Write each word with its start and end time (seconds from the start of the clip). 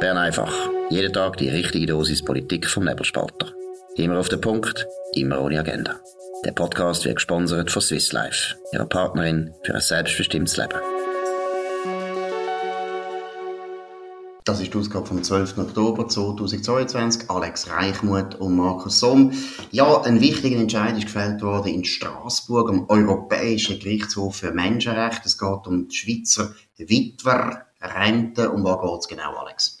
Bern 0.00 0.16
einfach. 0.16 0.54
Jeden 0.90 1.12
Tag 1.12 1.38
die 1.38 1.48
richtige 1.48 1.86
Dosis 1.86 2.24
Politik 2.24 2.68
vom 2.68 2.84
Nebelspalter. 2.84 3.52
Immer 3.96 4.20
auf 4.20 4.28
den 4.28 4.40
Punkt, 4.40 4.86
immer 5.14 5.40
ohne 5.40 5.58
Agenda. 5.58 5.96
Der 6.44 6.52
Podcast 6.52 7.04
wird 7.04 7.16
gesponsert 7.16 7.72
von 7.72 7.82
Swiss 7.82 8.12
Life, 8.12 8.54
ihrer 8.72 8.86
Partnerin 8.86 9.52
für 9.64 9.74
ein 9.74 9.80
selbstbestimmtes 9.80 10.56
Leben. 10.56 10.78
Das 14.44 14.60
ist 14.60 14.72
die 14.72 14.78
Ausgabe 14.78 15.04
vom 15.04 15.22
12. 15.22 15.58
Oktober 15.58 16.08
2022. 16.08 17.28
Alex 17.28 17.68
Reichmuth 17.68 18.36
und 18.36 18.56
Markus 18.56 19.00
Somm. 19.00 19.32
Ja, 19.72 20.00
ein 20.02 20.20
wichtiger 20.20 20.60
Entscheid 20.60 20.96
ist 20.96 21.06
gefällt 21.06 21.42
worden 21.42 21.74
in 21.74 21.84
Straßburg 21.84 22.70
am 22.70 22.88
Europäischen 22.88 23.80
Gerichtshof 23.80 24.36
für 24.36 24.52
Menschenrechte. 24.52 25.22
Es 25.26 25.36
geht 25.36 25.66
um 25.66 25.88
die 25.88 25.96
Schweizer 25.96 26.54
Witwerrente. 26.76 28.50
Um 28.50 28.62
was 28.62 28.80
geht 28.80 29.00
es 29.00 29.08
genau, 29.08 29.36
Alex? 29.36 29.77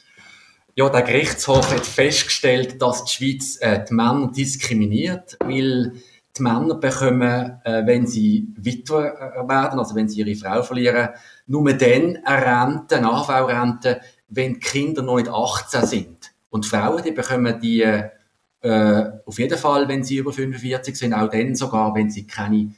Ja, 0.78 0.88
der 0.88 1.02
Gerichtshof 1.02 1.74
hat 1.74 1.84
festgestellt, 1.84 2.80
dass 2.80 3.04
die 3.04 3.10
Schweiz 3.10 3.58
äh, 3.60 3.84
die 3.84 3.92
Männer 3.92 4.30
diskriminiert, 4.30 5.36
weil 5.40 5.94
die 6.36 6.42
Männer 6.42 6.76
bekommen, 6.76 7.58
äh, 7.64 7.84
wenn 7.84 8.06
sie 8.06 8.46
Witwer 8.56 9.34
äh, 9.34 9.48
werden, 9.48 9.80
also 9.80 9.96
wenn 9.96 10.08
sie 10.08 10.20
ihre 10.20 10.36
Frau 10.36 10.62
verlieren, 10.62 11.08
nur 11.48 11.72
dann 11.72 12.18
eine 12.24 12.46
Rente, 12.46 12.96
eine 12.98 13.10
AV-Rente, 13.10 14.00
wenn 14.28 14.54
die 14.54 14.60
Kinder 14.60 15.02
noch 15.02 15.16
nicht 15.16 15.28
18 15.28 15.84
sind. 15.84 16.32
Und 16.48 16.64
Frauen, 16.64 17.02
die 17.02 17.10
bekommen 17.10 17.58
die 17.60 17.80
äh, 17.80 19.10
auf 19.26 19.36
jeden 19.36 19.58
Fall, 19.58 19.88
wenn 19.88 20.04
sie 20.04 20.18
über 20.18 20.32
45 20.32 20.96
sind, 20.96 21.12
auch 21.12 21.28
dann 21.28 21.56
sogar, 21.56 21.92
wenn 21.96 22.08
sie 22.08 22.24
keine 22.24 22.70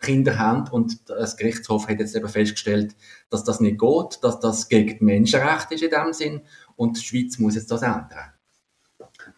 Kinder 0.00 0.38
haben. 0.38 0.68
Und 0.68 1.08
das 1.08 1.36
Gerichtshof 1.36 1.88
hat 1.88 2.00
jetzt 2.00 2.14
eben 2.14 2.28
festgestellt, 2.28 2.94
dass 3.30 3.44
das 3.44 3.60
nicht 3.60 3.78
geht, 3.78 4.22
dass 4.22 4.40
das 4.40 4.68
gegen 4.68 4.98
die 4.98 5.04
Menschenrechte 5.04 5.74
ist 5.74 5.82
in 5.82 5.90
dem 5.90 6.12
Sinn. 6.12 6.42
Und 6.76 6.96
die 6.96 7.02
Schweiz 7.02 7.38
muss 7.38 7.54
jetzt 7.54 7.70
das 7.70 7.82
ändern. 7.82 8.32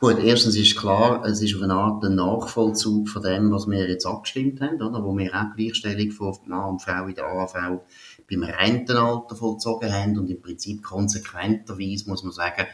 Gut, 0.00 0.18
erstens 0.18 0.54
ist 0.54 0.76
klar, 0.76 1.24
es 1.24 1.40
ist 1.40 1.56
auf 1.56 1.62
eine 1.62 1.74
Art 1.74 2.04
ein 2.04 2.14
Nachvollzug 2.14 3.08
von 3.08 3.22
dem, 3.22 3.50
was 3.50 3.66
wir 3.66 3.88
jetzt 3.88 4.06
abgestimmt 4.06 4.60
haben, 4.60 4.80
oder? 4.80 5.02
Wo 5.02 5.16
wir 5.16 5.34
auch 5.34 5.56
Gleichstellung 5.56 6.10
von 6.10 6.36
Mann 6.46 6.70
und 6.70 6.82
Frau 6.82 7.06
in 7.06 7.14
der 7.14 7.26
AV 7.26 7.80
beim 8.30 8.42
Rentenalter 8.42 9.34
vollzogen 9.34 9.92
haben 9.92 10.18
und 10.18 10.30
im 10.30 10.40
Prinzip 10.40 10.82
konsequenterweise, 10.82 12.08
muss 12.08 12.22
man 12.22 12.32
sagen, 12.32 12.66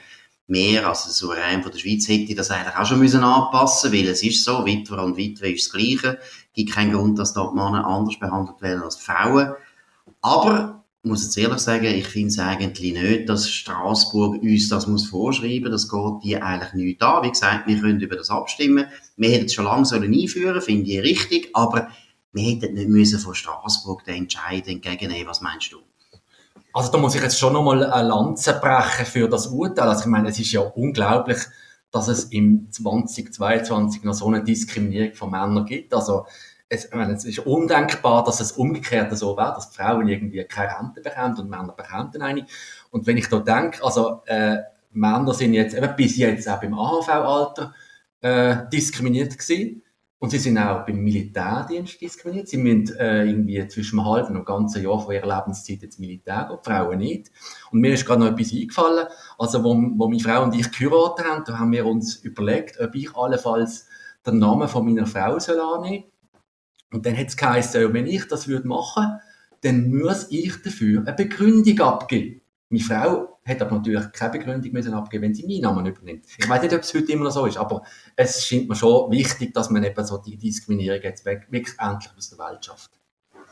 mehr 0.46 0.86
als 0.86 1.04
der 1.04 1.12
Souverän 1.12 1.62
von 1.62 1.72
der 1.72 1.78
Schweiz 1.78 2.08
hätte 2.08 2.34
das 2.34 2.50
eigentlich 2.50 2.76
auch 2.76 2.84
schon 2.84 2.98
müssen 2.98 3.22
anpassen 3.22 3.92
weil 3.92 4.08
es 4.08 4.22
ist 4.22 4.44
so, 4.44 4.66
Witwer 4.66 5.02
und 5.02 5.16
Witwe 5.16 5.52
ist 5.52 5.66
das 5.66 5.72
Gleiche. 5.72 6.18
Es 6.18 6.52
gibt 6.54 6.72
keinen 6.72 6.92
Grund, 6.92 7.18
dass 7.18 7.32
dort 7.32 7.54
Männer 7.54 7.86
anders 7.86 8.18
behandelt 8.18 8.60
werden 8.60 8.82
als 8.82 8.96
Frauen. 8.96 9.54
Aber 10.20 10.83
muss 11.04 11.24
jetzt 11.24 11.36
ehrlich 11.36 11.58
sagen, 11.58 11.84
ich 11.84 12.06
finde 12.06 12.28
es 12.28 12.38
eigentlich 12.38 12.92
nicht, 12.92 13.28
dass 13.28 13.50
Straßburg 13.50 14.42
uns 14.42 14.68
das 14.68 14.86
muss 14.86 15.06
vorschreiben. 15.06 15.70
Das 15.70 15.88
geht 15.88 16.24
die 16.24 16.36
eigentlich 16.36 16.72
nicht 16.72 17.02
an. 17.02 17.24
Wie 17.24 17.30
gesagt, 17.30 17.66
wir 17.66 17.78
können 17.78 18.00
über 18.00 18.16
das 18.16 18.30
abstimmen. 18.30 18.86
Wir 19.16 19.30
hätten 19.30 19.46
es 19.46 19.54
schon 19.54 19.66
lange 19.66 19.84
sollen 19.84 20.14
einführen, 20.14 20.60
finde 20.60 20.90
ich 20.90 21.02
richtig. 21.02 21.50
Aber 21.52 21.88
wir 22.32 22.42
hätten 22.42 22.74
nicht 22.74 22.88
müssen 22.88 23.18
von 23.18 23.34
Straßburg 23.34 24.04
den 24.04 24.22
Entscheid 24.22 24.66
entgegennehmen. 24.66 25.28
Was 25.28 25.40
meinst 25.40 25.72
du? 25.72 25.78
Also 26.72 26.90
da 26.90 26.98
muss 26.98 27.14
ich 27.14 27.22
jetzt 27.22 27.38
schon 27.38 27.52
nochmal 27.52 27.84
eine 27.84 28.08
Lanze 28.08 28.54
brechen 28.60 29.06
für 29.06 29.28
das 29.28 29.46
Urteil. 29.46 29.88
Also 29.88 30.02
ich 30.02 30.06
meine, 30.06 30.30
es 30.30 30.40
ist 30.40 30.52
ja 30.52 30.60
unglaublich, 30.60 31.38
dass 31.92 32.08
es 32.08 32.24
im 32.24 32.68
2022 32.72 34.02
noch 34.02 34.14
so 34.14 34.26
eine 34.26 34.42
Diskriminierung 34.42 35.14
von 35.14 35.30
Männern 35.30 35.64
gibt. 35.66 35.94
Also 35.94 36.26
es, 36.74 36.90
meine, 36.92 37.14
es 37.14 37.24
ist 37.24 37.40
undenkbar, 37.40 38.24
dass 38.24 38.40
es 38.40 38.52
umgekehrt 38.52 39.16
so 39.16 39.36
wäre, 39.36 39.54
dass 39.54 39.74
Frauen 39.74 40.08
irgendwie 40.08 40.44
keine 40.44 40.78
Rente 40.78 41.00
bekommen 41.00 41.38
und 41.38 41.50
Männer 41.50 41.72
bekommen 41.72 42.20
eine. 42.20 42.46
Und 42.90 43.06
wenn 43.06 43.16
ich 43.16 43.28
da 43.28 43.38
denke, 43.38 43.82
also 43.84 44.22
äh, 44.26 44.58
Männer 44.92 45.34
sind 45.34 45.54
jetzt 45.54 45.74
eben 45.74 45.96
bis 45.96 46.16
jetzt 46.16 46.48
auch 46.48 46.60
beim 46.60 46.74
AHV-Alter 46.74 47.74
äh, 48.20 48.56
diskriminiert 48.72 49.38
gewesen. 49.38 49.82
Und 50.18 50.30
sie 50.30 50.38
sind 50.38 50.56
auch 50.56 50.86
beim 50.86 51.00
Militärdienst 51.00 52.00
diskriminiert. 52.00 52.48
Sie 52.48 52.56
müssen 52.56 52.96
äh, 52.96 53.26
irgendwie 53.26 53.68
zwischen 53.68 53.98
einem 53.98 54.08
halben 54.08 54.28
und 54.28 54.36
einem 54.36 54.44
ganzen 54.46 54.82
Jahr 54.82 54.98
von 54.98 55.14
ihrer 55.14 55.26
Lebenszeit 55.26 55.82
ins 55.82 55.98
Militär 55.98 56.46
gehen, 56.48 56.58
Frauen 56.62 56.98
nicht. 56.98 57.30
Und 57.70 57.80
mir 57.80 57.92
ist 57.92 58.06
gerade 58.06 58.20
noch 58.20 58.30
etwas 58.30 58.52
eingefallen. 58.52 59.06
Also, 59.36 59.62
wo, 59.62 59.74
wo 59.74 60.08
meine 60.08 60.20
Frau 60.20 60.42
und 60.42 60.54
ich 60.54 60.72
geheiratet 60.72 61.26
haben, 61.26 61.44
da 61.44 61.58
haben 61.58 61.72
wir 61.72 61.84
uns 61.84 62.16
überlegt, 62.16 62.80
ob 62.80 62.94
ich 62.94 63.14
allenfalls 63.14 63.86
den 64.26 64.38
Namen 64.38 64.68
von 64.68 64.86
meiner 64.86 65.06
Frau 65.06 65.38
soll 65.38 65.60
annehmen 65.60 66.04
Und 66.94 67.04
dann 67.06 67.16
hat 67.16 67.26
es 67.26 67.36
geheißen, 67.36 67.92
wenn 67.92 68.06
ich 68.06 68.28
das 68.28 68.46
würde 68.46 68.68
machen, 68.68 69.18
dann 69.62 69.90
muss 69.90 70.28
ich 70.30 70.62
dafür 70.62 71.02
eine 71.04 71.12
Begründung 71.12 71.80
abgeben. 71.80 72.40
Meine 72.68 72.84
Frau 72.84 73.40
hat 73.44 73.60
aber 73.60 73.78
natürlich 73.78 74.12
keine 74.12 74.38
Begründung 74.38 74.70
müssen 74.70 74.94
abgeben, 74.94 75.24
wenn 75.24 75.34
sie 75.34 75.44
meinen 75.44 75.62
Namen 75.62 75.86
übernimmt. 75.86 76.24
Ich 76.38 76.48
weiß 76.48 76.62
nicht, 76.62 76.72
ob 76.72 76.82
es 76.82 76.94
heute 76.94 77.10
immer 77.10 77.24
noch 77.24 77.32
so 77.32 77.46
ist, 77.46 77.56
aber 77.56 77.82
es 78.14 78.46
scheint 78.46 78.68
mir 78.68 78.76
schon 78.76 79.10
wichtig, 79.10 79.52
dass 79.54 79.70
man 79.70 79.82
eben 79.82 80.06
so 80.06 80.18
die 80.18 80.36
Diskriminierung 80.36 81.02
jetzt 81.02 81.24
wirklich 81.24 81.66
endlich 81.80 82.12
aus 82.16 82.30
der 82.30 82.38
Welt 82.38 82.64
schafft. 82.64 82.90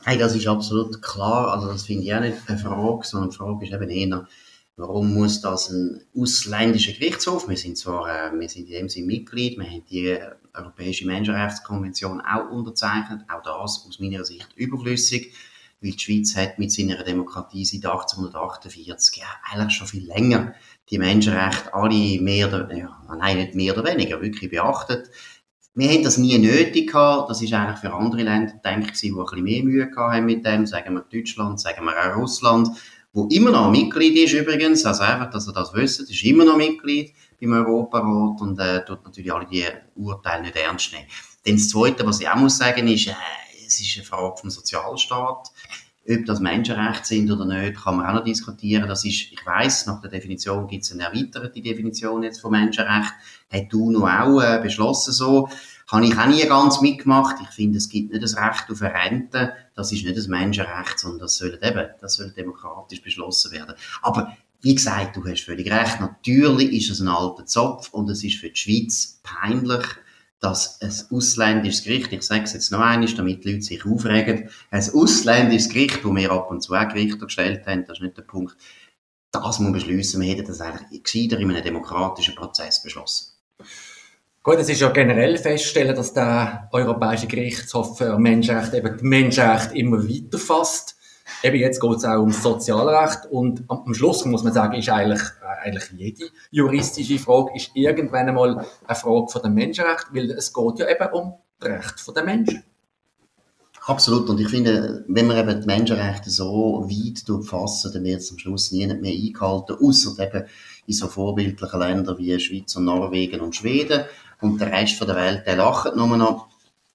Hey, 0.04 0.18
das 0.18 0.36
ist 0.36 0.46
absolut 0.46 1.02
klar. 1.02 1.52
Also 1.52 1.66
das 1.66 1.82
finde 1.82 2.04
ich 2.04 2.14
auch 2.14 2.20
nicht 2.20 2.38
eine 2.46 2.58
Frage, 2.58 3.04
sondern 3.04 3.30
die 3.30 3.36
Frage 3.36 3.66
ist 3.66 3.72
eben 3.72 3.90
eher, 3.90 4.28
warum 4.76 5.14
muss 5.14 5.40
das 5.40 5.70
ein 5.70 6.02
ausländischer 6.16 6.92
Gerichtshof? 6.92 7.48
Wir 7.48 7.56
sind 7.56 7.78
zwar, 7.78 8.08
äh, 8.08 8.38
wir 8.38 8.48
sind 8.48 8.68
in 8.68 8.72
dem 8.74 8.88
Sinne 8.88 9.06
Mitglied, 9.06 9.58
wir 9.58 9.66
haben 9.66 9.84
die 9.90 10.18
Europäische 10.54 11.06
Menschenrechtskonvention 11.06 12.20
auch 12.20 12.50
unterzeichnet, 12.50 13.22
auch 13.28 13.42
das 13.42 13.84
aus 13.86 13.98
meiner 14.00 14.24
Sicht 14.24 14.48
überflüssig 14.56 15.34
weil 15.82 15.90
die 15.92 15.98
Schweiz 15.98 16.36
hat 16.36 16.58
mit 16.58 16.72
seiner 16.72 17.02
Demokratie 17.02 17.64
seit 17.64 17.84
1848 17.84 19.16
ja 19.16 19.26
eigentlich 19.50 19.76
schon 19.76 19.88
viel 19.88 20.06
länger 20.06 20.54
die 20.90 20.98
Menschenrechte 20.98 21.74
alle 21.74 22.20
mehr 22.20 22.48
oder, 22.48 22.72
ja, 22.74 23.02
nein, 23.18 23.38
nicht 23.38 23.54
mehr 23.54 23.76
oder 23.76 23.84
weniger, 23.84 24.20
wirklich 24.20 24.50
beachtet. 24.50 25.10
Wir 25.74 25.88
haben 25.88 26.04
das 26.04 26.18
nie 26.18 26.36
nötig 26.38 26.92
gehabt. 26.92 27.30
Das 27.30 27.40
ist 27.40 27.52
eigentlich 27.52 27.78
für 27.78 27.94
andere 27.94 28.22
Länder, 28.22 28.52
denke 28.64 28.90
ich, 28.92 29.00
die 29.00 29.10
ein 29.10 29.16
bisschen 29.16 29.42
mehr 29.42 29.64
Mühe 29.64 29.88
gehabt 29.88 30.14
haben 30.14 30.26
mit 30.26 30.44
dem. 30.44 30.66
Sagen 30.66 30.94
wir 30.94 31.00
Deutschland, 31.00 31.60
sagen 31.60 31.84
wir 31.84 31.96
auch 31.96 32.16
Russland, 32.16 32.68
wo 33.12 33.26
immer 33.28 33.50
noch 33.50 33.70
Mitglied 33.70 34.16
ist 34.16 34.32
übrigens. 34.32 34.84
Also 34.84 35.02
einfach, 35.02 35.30
dass 35.30 35.46
ihr 35.46 35.52
das 35.52 35.74
wisst, 35.74 36.00
ist 36.00 36.24
immer 36.24 36.44
noch 36.44 36.56
Mitglied 36.56 37.12
beim 37.40 37.52
Europarat 37.52 38.40
und 38.40 38.58
äh, 38.58 38.84
tut 38.84 39.04
natürlich 39.04 39.32
alle 39.32 39.46
die 39.46 39.64
Urteile 39.96 40.42
nicht 40.42 40.56
ernst 40.56 40.92
nehmen. 40.92 41.06
Dann 41.44 41.54
das 41.54 41.68
Zweite, 41.68 42.06
was 42.06 42.20
ich 42.20 42.28
auch 42.28 42.36
muss 42.36 42.58
sagen, 42.58 42.88
ist, 42.88 43.08
äh, 43.08 43.14
es 43.66 43.80
ist 43.80 43.96
eine 43.96 44.06
Frage 44.06 44.36
vom 44.36 44.50
Sozialstaat. 44.50 45.50
Ob 46.08 46.26
das 46.26 46.40
Menschenrechte 46.40 47.06
sind 47.06 47.30
oder 47.30 47.44
nicht, 47.44 47.80
kann 47.80 47.96
man 47.96 48.06
auch 48.06 48.14
noch 48.14 48.24
diskutieren. 48.24 48.88
Das 48.88 49.04
ist, 49.04 49.30
ich 49.30 49.46
weiß, 49.46 49.86
nach 49.86 50.00
der 50.00 50.10
Definition 50.10 50.66
gibt 50.66 50.82
es 50.82 50.92
eine 50.92 51.04
erweiterte 51.04 51.60
Definition 51.60 52.24
jetzt 52.24 52.40
von 52.40 52.50
Menschenrecht. 52.50 53.12
Hat 53.52 53.66
du 53.72 53.90
noch 53.90 54.08
auch 54.08 54.40
äh, 54.40 54.60
beschlossen 54.60 55.12
so. 55.12 55.48
Habe 55.88 56.06
ich 56.06 56.16
auch 56.16 56.26
nie 56.26 56.46
ganz 56.46 56.80
mitgemacht. 56.80 57.36
Ich 57.42 57.48
finde, 57.48 57.78
es 57.78 57.88
gibt 57.88 58.12
nicht 58.12 58.22
das 58.22 58.36
Recht 58.36 58.70
auf 58.70 58.82
eine 58.82 58.94
Rente. 58.94 59.52
Das 59.74 59.92
ist 59.92 60.04
nicht 60.04 60.16
das 60.16 60.28
Menschenrecht, 60.28 60.98
sondern 60.98 61.20
das 61.20 61.36
soll 61.36 61.58
eben, 61.62 61.88
das 62.00 62.14
soll 62.14 62.30
demokratisch 62.30 63.02
beschlossen 63.02 63.52
werden. 63.52 63.74
Aber 64.00 64.36
wie 64.62 64.74
gesagt, 64.74 65.16
du 65.16 65.24
hast 65.26 65.42
völlig 65.42 65.70
recht. 65.70 66.00
Natürlich 66.00 66.72
ist 66.72 66.90
es 66.90 67.00
ein 67.00 67.08
alter 67.08 67.46
Zopf 67.46 67.92
und 67.92 68.08
es 68.08 68.22
ist 68.22 68.36
für 68.36 68.50
die 68.50 68.56
Schweiz 68.56 69.20
peinlich, 69.22 69.84
dass 70.40 70.80
ein 70.80 71.16
ausländisches 71.16 71.84
Gericht, 71.84 72.12
ich 72.12 72.22
sage 72.22 72.44
es 72.44 72.52
jetzt 72.52 72.72
noch 72.72 72.80
einmal, 72.80 73.08
damit 73.14 73.44
die 73.44 73.52
Leute 73.52 73.62
sich 73.62 73.84
aufregen, 73.84 74.50
ein 74.70 74.90
ausländisches 74.92 75.68
Gericht, 75.68 76.04
wo 76.04 76.14
wir 76.14 76.30
ab 76.32 76.50
und 76.50 76.62
zu 76.62 76.74
auch 76.74 76.88
Gerichte 76.88 77.26
gestellt 77.26 77.66
haben, 77.66 77.84
das 77.86 77.98
ist 77.98 78.02
nicht 78.02 78.16
der 78.16 78.22
Punkt, 78.22 78.56
das 79.30 79.60
muss 79.60 79.72
beschließen. 79.72 80.20
Wir 80.20 80.34
hätten 80.34 80.46
das 80.46 80.60
eigentlich 80.60 81.02
gescheiter 81.02 81.38
in 81.38 81.50
einem 81.50 81.62
demokratischen 81.62 82.34
Prozess 82.34 82.82
beschlossen. 82.82 83.32
Gut, 84.44 84.56
es 84.56 84.68
ist 84.68 84.80
ja 84.80 84.90
generell 84.90 85.38
feststellen, 85.38 85.94
dass 85.94 86.14
der 86.14 86.68
Europäische 86.72 87.28
Gerichtshof 87.28 87.96
für 87.96 88.18
Menschenrechte 88.18 88.78
eben 88.78 88.98
die 88.98 89.04
Menschenrechte 89.04 89.78
immer 89.78 90.02
weiter 90.02 90.36
fasst. 90.36 90.96
Eben 91.44 91.58
jetzt 91.58 91.80
geht 91.80 91.96
es 91.96 92.04
auch 92.04 92.20
um 92.20 92.32
Sozialrecht 92.32 93.26
und 93.30 93.62
am 93.68 93.94
Schluss 93.94 94.24
muss 94.24 94.42
man 94.42 94.52
sagen, 94.52 94.74
ist 94.74 94.88
eigentlich, 94.88 95.22
äh, 95.22 95.66
eigentlich 95.68 95.84
jede 95.96 96.24
juristische 96.50 97.20
Frage 97.20 97.52
ist 97.54 97.70
irgendwann 97.74 98.28
einmal 98.28 98.66
eine 98.84 98.96
Frage 98.96 99.28
von 99.28 99.42
dem 99.42 99.54
Menschenrecht, 99.54 100.06
weil 100.10 100.32
es 100.32 100.52
geht 100.52 100.78
ja 100.80 100.90
eben 100.90 101.12
um 101.12 101.34
das 101.60 101.68
Recht 101.70 102.16
der 102.16 102.24
Menschen. 102.24 102.64
Absolut. 103.86 104.28
Und 104.28 104.40
ich 104.40 104.48
finde, 104.48 105.04
wenn 105.08 105.26
man 105.26 105.38
eben 105.38 105.60
die 105.60 105.66
Menschenrechte 105.66 106.30
so 106.30 106.84
weit 106.88 107.44
fassen, 107.44 107.92
dann 107.92 108.04
wird 108.04 108.20
es 108.20 108.30
am 108.30 108.38
Schluss 108.38 108.70
nie 108.72 108.86
mehr 108.86 109.12
eingehalten, 109.12 109.76
außer 109.80 110.20
eben 110.22 110.46
in 110.86 110.94
so 110.94 111.08
vorbildlichen 111.08 111.80
Ländern 111.80 112.18
wie 112.18 112.38
Schweiz 112.38 112.76
und 112.76 112.84
Norwegen 112.84 113.40
und 113.40 113.56
Schweden. 113.56 114.04
Und 114.42 114.60
der 114.60 114.72
Rest 114.72 115.00
der 115.00 115.16
Welt, 115.16 115.46
der 115.46 115.56
lacht 115.56 115.96
nur 115.96 116.16
noch. 116.16 116.48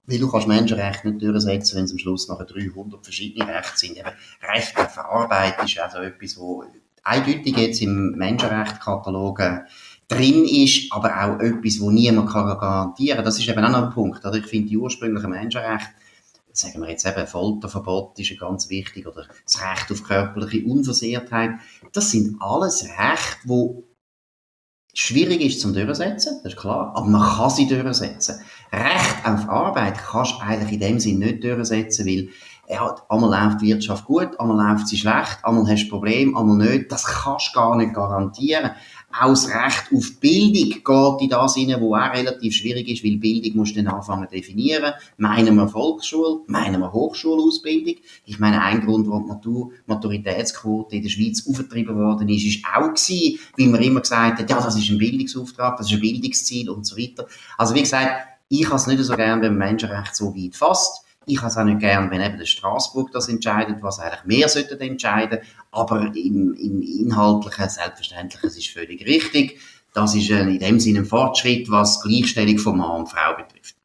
Weil 0.06 0.18
du 0.18 0.30
kannst 0.30 0.46
Menschenrechte 0.46 1.08
nicht 1.08 1.22
durchsetzen, 1.22 1.76
wenn 1.76 1.84
es 1.84 1.92
am 1.92 1.98
Schluss 1.98 2.28
nachher 2.28 2.46
300 2.46 3.04
verschiedene 3.04 3.46
Rechte 3.46 3.76
sind. 3.76 3.98
Eben, 3.98 4.08
Recht 4.42 4.78
auf 4.78 4.98
Arbeit 4.98 5.62
ist 5.62 5.78
also 5.78 5.98
etwas, 5.98 6.38
wo 6.38 6.64
eindeutig 7.02 7.56
jetzt 7.56 7.82
im 7.82 8.12
Menschenrechtskatalog 8.12 9.40
äh, 9.40 9.58
drin 10.08 10.44
ist, 10.46 10.90
aber 10.92 11.10
auch 11.22 11.40
etwas, 11.40 11.80
wo 11.80 11.90
niemand 11.90 12.30
kann 12.30 12.58
garantieren 12.58 13.16
kann. 13.16 13.24
Das 13.24 13.38
ist 13.38 13.48
eben 13.48 13.64
auch 13.64 13.70
noch 13.70 13.88
ein 13.88 13.90
Punkt. 13.90 14.24
Also 14.24 14.38
ich 14.38 14.46
finde, 14.46 14.68
die 14.68 14.78
ursprünglichen 14.78 15.30
Menschenrechte, 15.30 15.90
sagen 16.52 16.80
wir 16.80 16.90
jetzt 16.90 17.06
eben, 17.06 17.26
Folterverbot 17.26 18.18
ist 18.18 18.38
ganz 18.38 18.68
wichtig, 18.70 19.06
oder 19.06 19.26
das 19.44 19.60
Recht 19.60 19.92
auf 19.92 20.02
körperliche 20.02 20.66
Unversehrtheit, 20.66 21.52
das 21.92 22.10
sind 22.10 22.36
alles 22.40 22.84
Rechte, 22.84 23.38
wo 23.44 23.84
schwierig 24.98 25.40
ist 25.40 25.60
zum 25.60 25.72
Durchsetzen, 25.72 26.40
das 26.42 26.54
ist 26.54 26.58
klar, 26.58 26.92
aber 26.94 27.06
man 27.06 27.22
kann 27.22 27.50
sie 27.50 27.68
durchsetzen. 27.68 28.40
Recht 28.72 29.24
auf 29.24 29.48
Arbeit 29.48 29.96
kannst 29.98 30.32
du 30.32 30.40
eigentlich 30.40 30.72
in 30.72 30.80
dem 30.80 31.00
Sinn 31.00 31.18
nicht 31.20 31.44
durchsetzen, 31.44 32.06
weil 32.06 32.28
ja, 32.70 32.94
einmal 33.08 33.30
läuft 33.30 33.62
die 33.62 33.68
Wirtschaft 33.68 34.04
gut, 34.04 34.38
einmal 34.38 34.70
läuft 34.70 34.88
sie 34.88 34.98
schlecht, 34.98 35.38
einmal 35.42 35.66
hast 35.66 35.86
du 35.86 35.88
Probleme, 35.88 36.38
einmal 36.38 36.56
nicht. 36.56 36.92
Das 36.92 37.04
kannst 37.04 37.50
du 37.54 37.60
gar 37.60 37.76
nicht 37.76 37.94
garantieren. 37.94 38.72
Auch 39.10 39.30
das 39.30 39.48
Recht 39.48 39.84
auf 39.94 40.20
Bildung 40.20 40.82
geht 40.84 41.22
in 41.22 41.30
das 41.30 41.54
hinein, 41.54 41.80
wo 41.80 41.94
auch 41.94 42.12
relativ 42.12 42.54
schwierig 42.54 42.88
ist, 42.88 43.02
weil 43.02 43.16
Bildung 43.16 43.56
musst 43.56 43.74
du 43.74 43.82
dann 43.82 43.94
anfangen 43.94 44.28
zu 44.28 44.34
definieren. 44.34 44.92
Meinen 45.16 45.56
wir 45.56 45.66
Volksschule, 45.66 46.40
meinen 46.46 46.80
wir 46.80 46.92
Hochschulausbildung? 46.92 47.94
Ich 48.26 48.38
meine, 48.38 48.60
ein 48.60 48.84
Grund, 48.84 49.08
warum 49.08 49.40
die 49.42 49.74
Maturitätsquote 49.86 50.96
in 50.96 51.02
der 51.02 51.08
Schweiz 51.08 51.48
aufgetrieben 51.48 51.96
worden 51.96 52.28
ist, 52.28 52.44
ist 52.44 52.64
auch 52.66 52.88
gewesen, 52.88 53.38
weil 53.56 53.68
man 53.68 53.82
immer 53.82 54.00
gesagt 54.00 54.40
hat, 54.40 54.50
ja, 54.50 54.60
das 54.60 54.76
ist 54.76 54.90
ein 54.90 54.98
Bildungsauftrag, 54.98 55.78
das 55.78 55.86
ist 55.86 55.94
ein 55.94 56.00
Bildungsziel 56.00 56.68
und 56.68 56.86
so 56.86 56.98
weiter. 56.98 57.26
Also 57.56 57.74
wie 57.74 57.82
gesagt, 57.82 58.26
ich 58.50 58.66
habe 58.66 58.76
es 58.76 58.86
nicht 58.86 59.02
so 59.02 59.16
gern, 59.16 59.40
wenn 59.40 59.56
man 59.56 59.68
Menschenrecht 59.68 60.14
so 60.14 60.34
weit 60.34 60.54
fasst. 60.54 61.07
Ich 61.28 61.38
habe 61.38 61.48
es 61.48 61.56
auch 61.56 61.64
nicht 61.64 61.80
gern, 61.80 62.10
wenn 62.10 62.20
eben 62.20 62.38
der 62.38 62.46
Straßburg 62.46 63.12
das 63.12 63.28
entscheidet, 63.28 63.82
was 63.82 64.00
eigentlich 64.00 64.24
mehr 64.24 64.48
sollten 64.48 64.80
entscheiden. 64.80 65.40
Aber 65.70 66.00
im, 66.14 66.54
im 66.54 66.82
Inhaltlichen, 66.82 67.68
selbstverständlich, 67.68 68.42
es 68.44 68.56
ist 68.56 68.70
völlig 68.70 69.06
richtig. 69.06 69.60
Das 69.92 70.14
ist 70.14 70.30
in 70.30 70.58
dem 70.58 70.80
Sinne 70.80 71.00
ein 71.00 71.04
Fortschritt, 71.06 71.70
was 71.70 72.02
Gleichstellung 72.02 72.58
von 72.58 72.78
Mann 72.78 73.00
und 73.00 73.08
Frau 73.08 73.36
betrifft. 73.36 73.76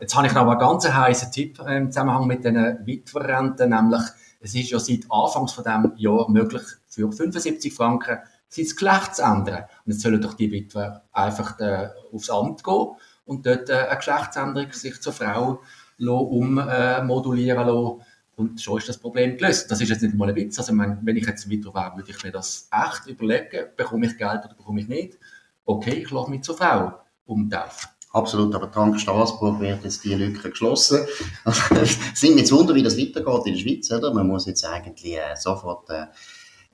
Jetzt 0.00 0.14
habe 0.16 0.26
ich 0.26 0.32
noch 0.32 0.48
einen 0.48 0.58
ganz 0.58 0.88
heißen 0.88 1.32
Tipp 1.32 1.60
im 1.66 1.90
Zusammenhang 1.90 2.26
mit 2.26 2.44
den 2.44 2.56
Witwerrenten, 2.84 3.70
nämlich 3.70 4.02
es 4.40 4.54
ist 4.54 4.70
ja 4.70 4.78
seit 4.78 5.00
Anfangs 5.10 5.52
von 5.52 5.64
diesem 5.64 5.92
Jahr 5.96 6.30
möglich, 6.30 6.62
für 6.88 7.10
75 7.10 7.74
Franken 7.74 8.18
sein 8.48 8.64
Geschlecht 8.64 9.16
zu 9.16 9.22
ändern. 9.22 9.64
Und 9.84 9.92
jetzt 9.92 10.00
sollen 10.00 10.20
doch 10.20 10.34
die 10.34 10.50
Witwer 10.50 11.04
einfach 11.12 11.58
äh, 11.60 11.88
aufs 12.12 12.30
Amt 12.30 12.64
gehen 12.64 12.88
und 13.24 13.44
dort 13.44 13.68
äh, 13.68 13.74
eine 13.74 13.96
Geschlechtsänderung 13.96 14.72
sich 14.72 15.00
zur 15.00 15.12
Frau 15.12 15.60
ummodulieren 15.98 17.66
lassen. 17.66 18.02
Und 18.36 18.60
schon 18.60 18.78
ist 18.78 18.88
das 18.88 18.98
Problem 18.98 19.36
gelöst. 19.36 19.68
Das 19.70 19.80
ist 19.80 19.88
jetzt 19.88 20.02
nicht 20.02 20.14
mal 20.14 20.28
ein 20.28 20.36
Witz. 20.36 20.58
Also, 20.58 20.72
wenn 20.76 21.16
ich 21.16 21.26
jetzt 21.26 21.50
weiter 21.50 21.74
wäre, 21.74 21.96
würde 21.96 22.10
ich 22.10 22.22
mir 22.22 22.30
das 22.30 22.68
echt 22.70 23.06
überlegen, 23.08 23.66
bekomme 23.76 24.06
ich 24.06 24.16
Geld 24.16 24.44
oder 24.44 24.54
bekomme 24.54 24.80
ich 24.80 24.88
nicht. 24.88 25.18
Okay, 25.64 26.02
ich 26.02 26.10
lasse 26.10 26.30
mich 26.30 26.42
zur 26.42 26.56
Frau 26.56 26.92
umtaufen. 27.26 27.90
Absolut, 28.12 28.54
aber 28.54 28.68
dank 28.68 28.98
Straßburg 28.98 29.60
wird 29.60 29.84
jetzt 29.84 30.02
die 30.02 30.14
Lücke 30.14 30.50
geschlossen. 30.50 31.00
es 31.44 31.98
sind 32.14 32.38
jetzt 32.38 32.52
Wunder, 32.52 32.74
wie 32.74 32.82
das 32.82 32.96
weitergeht 32.96 33.46
in 33.46 33.54
der 33.54 33.60
Schweiz, 33.60 33.90
oder? 33.90 34.14
Man 34.14 34.26
muss 34.26 34.46
jetzt 34.46 34.64
eigentlich 34.64 35.16
äh, 35.16 35.36
sofort 35.36 35.90
äh, 35.90 36.06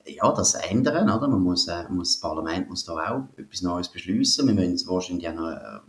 ja, 0.07 0.31
das 0.33 0.55
ändern, 0.55 1.11
oder? 1.11 1.27
Man 1.27 1.41
muss, 1.41 1.67
äh, 1.67 1.85
muss, 1.89 2.13
das 2.13 2.21
Parlament 2.21 2.69
muss 2.69 2.85
da 2.85 2.93
auch 2.93 3.39
etwas 3.39 3.63
Neues 3.63 3.89
beschließen. 3.89 4.47
Wir 4.47 4.55
müssen 4.55 4.89
wahrscheinlich 4.89 5.29
auch 5.29 5.35
noch 5.35 5.51
äh, 5.51 5.81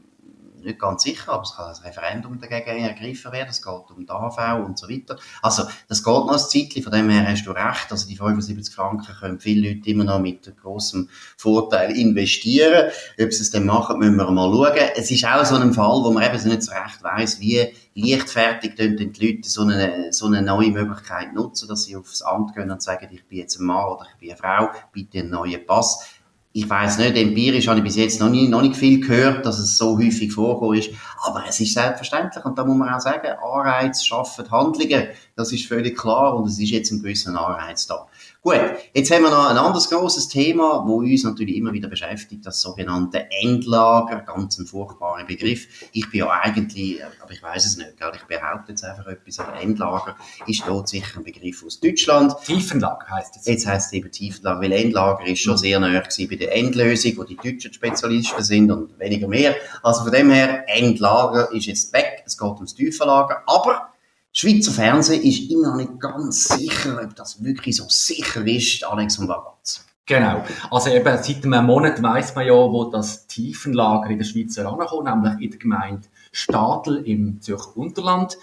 nicht 0.65 0.79
ganz 0.79 1.03
sicher, 1.03 1.31
aber 1.31 1.43
es 1.43 1.55
kann 1.55 1.73
ein 1.73 1.81
Referendum 1.83 2.39
dagegen 2.39 2.83
ergriffen 2.83 3.31
werden, 3.31 3.49
es 3.49 3.61
geht 3.61 3.73
um 3.73 4.05
die 4.05 4.11
AV 4.11 4.65
und 4.65 4.77
so 4.77 4.89
weiter. 4.89 5.17
Also, 5.41 5.63
das 5.87 6.03
geht 6.03 6.13
noch 6.13 6.33
ein 6.33 6.39
Zeitchen, 6.39 6.83
von 6.83 6.91
dem 6.91 7.09
her 7.09 7.27
hast 7.27 7.45
du 7.45 7.51
recht, 7.51 7.91
also 7.91 8.07
die 8.07 8.17
75 8.17 8.73
Franken 8.73 9.13
können 9.19 9.39
viele 9.39 9.69
Leute 9.69 9.89
immer 9.89 10.03
noch 10.03 10.19
mit 10.19 10.51
großem 10.61 11.09
Vorteil 11.37 11.95
investieren. 11.97 12.91
Ob 13.21 13.31
sie 13.31 13.41
es 13.41 13.51
dann 13.51 13.65
machen, 13.65 13.99
müssen 13.99 14.17
wir 14.17 14.29
mal 14.31 14.51
schauen. 14.51 14.89
Es 14.95 15.11
ist 15.11 15.25
auch 15.25 15.45
so 15.45 15.55
ein 15.55 15.73
Fall, 15.73 16.03
wo 16.03 16.11
man 16.11 16.23
eben 16.23 16.47
nicht 16.47 16.63
so 16.63 16.71
recht 16.71 17.03
weiss, 17.03 17.39
wie 17.39 17.71
leichtfertig 17.95 18.75
die 18.75 18.87
Leute 18.87 19.49
so 19.49 19.61
eine, 19.61 20.11
so 20.11 20.25
eine 20.25 20.41
neue 20.41 20.71
Möglichkeit 20.71 21.33
nutzen, 21.33 21.69
dass 21.69 21.85
sie 21.85 21.95
aufs 21.95 22.21
Amt 22.21 22.53
gehen 22.53 22.69
und 22.69 22.81
sagen, 22.81 23.07
ich 23.11 23.25
bin 23.25 23.39
jetzt 23.39 23.59
ein 23.59 23.65
Mann 23.65 23.85
oder 23.85 24.05
ich 24.11 24.19
bin 24.19 24.29
eine 24.29 24.37
Frau, 24.37 24.69
bitte 24.91 25.19
einen 25.19 25.29
neuen 25.29 25.65
Pass 25.65 26.14
ich 26.57 26.69
weiß 26.69 26.99
nicht, 26.99 27.17
empirisch 27.17 27.67
habe 27.67 27.79
ich 27.79 27.83
bis 27.83 27.97
jetzt 27.97 28.21
noch, 28.21 28.29
nie, 28.29 28.47
noch 28.47 28.61
nicht 28.61 28.77
viel 28.77 29.01
gehört, 29.01 29.45
dass 29.45 29.59
es 29.59 29.77
so 29.77 29.97
häufig 29.97 30.31
vorkommt 30.31 30.77
ist, 30.77 30.89
aber 31.25 31.43
es 31.49 31.59
ist 31.59 31.73
selbstverständlich 31.73 32.45
und 32.45 32.57
da 32.57 32.63
muss 32.63 32.77
man 32.77 32.93
auch 32.93 33.01
sagen, 33.01 33.27
Anreiz 33.27 34.05
schaffen 34.05 34.49
Handlungen, 34.49 35.09
das 35.35 35.51
ist 35.51 35.65
völlig 35.65 35.97
klar 35.97 36.33
und 36.33 36.47
es 36.47 36.57
ist 36.57 36.69
jetzt 36.69 36.91
ein 36.91 36.99
gewisser 36.99 37.31
Anreiz 37.31 37.87
da. 37.87 38.07
Gut, 38.41 38.61
jetzt 38.93 39.11
haben 39.11 39.23
wir 39.23 39.31
noch 39.31 39.49
ein 39.49 39.57
anderes 39.57 39.89
großes 39.89 40.27
Thema, 40.27 40.83
wo 40.85 40.97
uns 40.99 41.23
natürlich 41.23 41.57
immer 41.57 41.73
wieder 41.73 41.89
beschäftigt, 41.89 42.45
das 42.45 42.61
sogenannte 42.61 43.25
Endlager, 43.41 44.17
ganz 44.17 44.59
ein 44.59 44.67
furchtbarer 44.67 45.25
Begriff. 45.25 45.67
Ich 45.93 46.09
bin 46.11 46.19
ja 46.19 46.29
eigentlich, 46.29 47.03
aber 47.03 47.31
ich 47.31 47.41
weiß 47.41 47.65
es 47.65 47.77
nicht, 47.77 47.93
ich 47.99 48.23
behaupte 48.27 48.71
jetzt 48.71 48.83
einfach 48.83 49.07
etwas, 49.07 49.39
aber 49.39 49.59
Endlager 49.59 50.15
ist 50.45 50.63
dort 50.67 50.87
sicher 50.87 51.17
ein 51.17 51.23
Begriff 51.23 51.65
aus 51.65 51.79
Deutschland. 51.79 52.35
Tiefenlager 52.45 53.07
heißt 53.09 53.37
es. 53.37 53.47
Jetzt 53.47 53.65
heißt 53.65 53.87
es 53.87 53.93
eben 53.93 54.11
Tiefenlager, 54.11 54.61
weil 54.61 54.71
Endlager 54.73 55.25
ist 55.25 55.39
schon 55.39 55.53
mhm. 55.53 55.57
sehr 55.57 55.79
nahe 55.79 56.03
bei 56.29 56.44
der 56.45 56.55
Endlösung, 56.55 57.17
wo 57.17 57.23
die 57.23 57.35
Deutschen 57.35 57.73
Spezialisten 57.73 58.43
sind 58.43 58.71
und 58.71 58.97
weniger 58.99 59.27
mehr. 59.27 59.55
Also 59.83 60.03
von 60.03 60.11
dem 60.11 60.29
her, 60.29 60.63
Endlager 60.67 61.51
ist 61.51 61.65
jetzt 61.65 61.93
weg, 61.93 62.23
es 62.25 62.37
geht 62.37 62.55
ums 62.55 62.75
Tiefenlager, 62.75 63.43
aber 63.47 63.89
Schweizer 64.31 64.71
Fernsehen 64.71 65.23
ist 65.23 65.49
immer 65.49 65.69
noch 65.69 65.77
nicht 65.77 65.99
ganz 65.99 66.49
sicher, 66.49 66.99
ob 67.01 67.15
das 67.15 67.41
wirklich 67.43 67.77
so 67.77 67.85
sicher 67.87 68.45
ist, 68.45 68.85
Alex 68.85 69.17
und 69.17 69.29
Wagatz. 69.29 69.85
Genau. 70.05 70.43
Also 70.69 70.89
eben 70.91 71.23
seit 71.23 71.45
einem 71.45 71.65
Monat 71.65 72.03
weiss 72.03 72.35
man 72.35 72.45
ja, 72.45 72.53
wo 72.53 72.83
das 72.83 73.25
Tiefenlager 73.27 74.09
in 74.09 74.19
der 74.19 74.25
Schweiz 74.25 74.55
herankommt, 74.55 75.05
nämlich 75.05 75.41
in 75.41 75.49
der 75.51 75.59
Gemeinde 75.59 76.07
Stadel 76.31 76.97
im 77.07 77.41
Zürcher 77.41 77.75
Unterland. 77.75 78.37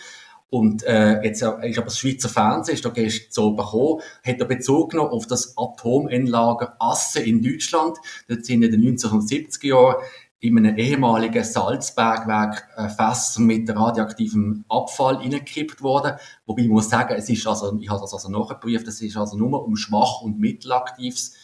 Und 0.52 0.82
äh, 0.82 1.22
jetzt 1.22 1.40
äh, 1.40 1.66
ich 1.66 1.78
habe 1.78 1.86
das 1.86 1.98
Schweizer 1.98 2.28
Fernsehen 2.28 2.74
ist 2.74 2.84
da 2.84 2.90
gestern 2.90 3.32
so 3.32 3.52
bekommen, 3.52 4.02
hat 4.22 4.38
er 4.38 4.44
Bezug 4.44 4.90
genommen 4.90 5.08
auf 5.08 5.26
das 5.26 5.56
Atomendlager 5.56 6.76
Asse 6.78 7.22
in 7.22 7.42
Deutschland. 7.42 7.96
Dort 8.28 8.44
sind 8.44 8.62
in 8.62 8.70
den 8.70 8.82
1970er 8.98 9.66
Jahren 9.66 9.94
in 10.40 10.58
einem 10.58 10.76
ehemaligen 10.76 11.42
Salzbergwerk 11.42 12.68
äh, 12.76 12.90
Fässer 12.90 13.40
mit 13.40 13.74
radioaktivem 13.74 14.66
Abfall 14.68 15.14
reingekippt 15.14 15.80
worden. 15.80 16.16
Wobei 16.44 16.62
ich 16.62 16.68
muss 16.68 16.90
sagen, 16.90 17.14
es 17.16 17.30
ist 17.30 17.46
also, 17.46 17.74
ich 17.80 17.88
habe 17.88 18.02
das 18.02 18.12
also 18.12 18.28
nachgeprüft, 18.28 18.86
es 18.86 19.00
ist 19.00 19.16
also 19.16 19.38
nur 19.38 19.64
um 19.64 19.74
schwach 19.76 20.20
und 20.20 20.38
mittelaktives 20.38 21.34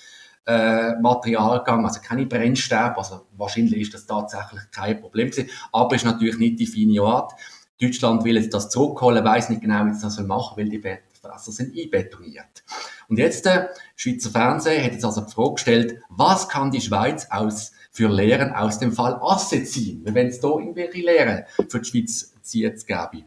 äh, 0.46 0.96
Material 1.00 1.60
gegangen, 1.60 1.86
also 1.86 2.00
keine 2.02 2.26
Brennstäbe, 2.26 2.98
also 2.98 3.26
wahrscheinlich 3.38 3.80
ist 3.80 3.94
das 3.94 4.04
tatsächlich 4.04 4.70
kein 4.70 5.00
Problem 5.00 5.30
gewesen, 5.30 5.48
aber 5.72 5.96
ist 5.96 6.04
natürlich 6.04 6.36
nicht 6.36 6.60
die 6.60 6.66
feine 6.66 7.00
Art. 7.00 7.32
Deutschland 7.80 8.24
will 8.24 8.36
jetzt 8.36 8.54
das 8.54 8.70
zurückholen, 8.70 9.24
weiß 9.24 9.50
nicht 9.50 9.62
genau, 9.62 9.86
wie 9.86 9.90
es 9.90 10.00
das 10.00 10.18
machen 10.20 10.56
weil 10.56 10.68
die 10.68 10.80
Fässer 10.80 11.52
sind 11.52 11.76
einbetoniert. 11.76 12.64
Und 13.08 13.18
jetzt, 13.18 13.44
der 13.46 13.70
äh, 13.70 13.74
Schweizer 13.96 14.30
Fernsehen 14.30 14.84
hat 14.84 14.92
jetzt 14.92 15.04
also 15.04 15.22
die 15.22 15.32
Frage 15.32 15.54
gestellt, 15.54 16.02
was 16.08 16.48
kann 16.48 16.70
die 16.70 16.80
Schweiz 16.80 17.26
aus 17.30 17.72
für 17.90 18.08
Lehren 18.08 18.52
aus 18.52 18.78
dem 18.78 18.92
Fall 18.92 19.18
Asse 19.22 19.64
ziehen. 19.64 20.02
Wenn 20.04 20.28
es 20.28 20.40
da 20.40 20.48
irgendwelche 20.48 21.00
Lehren 21.00 21.44
für 21.68 21.80
die 21.80 21.88
Schweiz 21.88 22.34
jetzt 22.52 22.86
gäbe. 22.86 23.24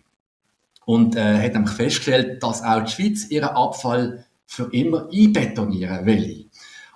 Und 0.85 1.15
äh, 1.15 1.43
hat 1.43 1.53
nämlich 1.53 1.73
festgestellt, 1.73 2.41
dass 2.43 2.63
auch 2.63 2.83
die 2.83 2.91
Schweiz 2.91 3.29
ihren 3.29 3.49
Abfall 3.49 4.25
für 4.45 4.71
immer 4.73 5.09
einbetonieren 5.11 6.05
will. 6.05 6.49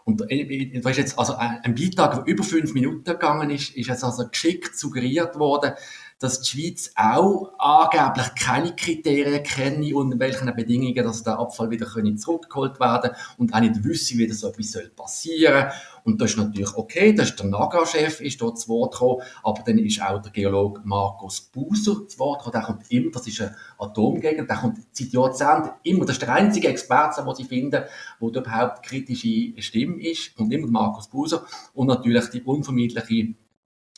Und 0.06 0.22
äh, 0.30 0.80
da 0.80 0.90
ist 0.92 0.98
jetzt 0.98 1.18
also 1.18 1.36
ein 1.36 1.74
Beitrag, 1.74 2.14
der 2.14 2.26
über 2.32 2.44
fünf 2.44 2.74
Minuten 2.76 3.04
gegangen 3.04 3.50
ist, 3.50 3.76
ist 3.76 3.88
jetzt 3.88 4.04
also 4.04 4.28
geschickt 4.28 4.78
suggeriert 4.78 5.36
worden, 5.38 5.74
dass 6.20 6.42
die 6.42 6.50
Schweiz 6.50 6.92
auch 6.96 7.52
angeblich 7.60 8.36
keine 8.36 8.76
Kriterien 8.76 9.44
kenne, 9.44 9.96
unter 9.96 10.18
welchen 10.20 10.54
Bedingungen 10.56 10.96
dass 10.96 11.24
der 11.24 11.40
Abfall 11.40 11.70
wieder 11.70 11.88
zurückgeholt 11.88 12.80
werden 12.80 13.12
und 13.38 13.54
auch 13.54 13.60
nicht 13.60 13.84
wissen, 13.84 14.18
wie 14.18 14.28
das 14.28 14.40
so 14.40 14.48
etwas 14.48 14.78
passieren 14.96 15.70
soll. 15.70 16.02
Und 16.06 16.22
das 16.22 16.32
ist 16.32 16.38
natürlich 16.38 16.74
okay, 16.76 17.14
das 17.14 17.32
ist 17.32 17.40
der 17.40 17.48
NAGA-Chef, 17.48 18.22
ist 18.22 18.40
dort 18.40 18.60
zu 18.60 18.70
Wort 18.70 18.94
gekommen, 18.94 19.24
aber 19.44 19.64
dann 19.66 19.80
ist 19.80 20.02
auch 20.02 20.22
der 20.22 20.32
Geologe 20.32 20.82
Markus 20.84 21.42
Buser 21.42 22.08
zu 22.08 22.20
Wort 22.20 22.44
gekommen, 22.44 22.54
der 22.54 22.62
kommt 22.62 22.92
immer, 22.92 23.12
das 23.12 23.28
ist 23.28 23.42
eine 23.42 23.56
Atomgegend, 23.80 24.50
der 24.50 24.58
kommt 24.58 24.80
seit 24.92 25.10
Jahrzehnten 25.10 25.72
immer, 25.84 26.06
das 26.06 26.16
ist 26.16 26.22
der 26.22 26.34
einzige 26.34 26.68
Experte, 26.68 27.24
den 27.24 27.36
sie 27.36 27.44
finden, 27.44 27.72
der 27.72 27.88
überhaupt 28.22 28.84
kritische 28.84 29.54
Ist, 30.00 30.38
und 30.40 30.52
immer 30.52 30.68
Markus 30.68 31.08
Buser 31.10 31.46
und 31.74 31.88
natürlich 31.88 32.30
die 32.30 32.42
unvermeidliche 32.42 33.36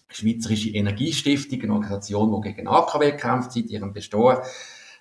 Schweizerische 0.10 0.70
Energiestiftung, 0.70 1.62
eine 1.62 1.74
Organisation, 1.74 2.42
die 2.42 2.50
gegen 2.50 2.68
AKW 2.68 3.12
kämpft 3.18 3.52
seit 3.52 3.66
ihrem 3.66 3.92
Bestehen. 3.92 4.38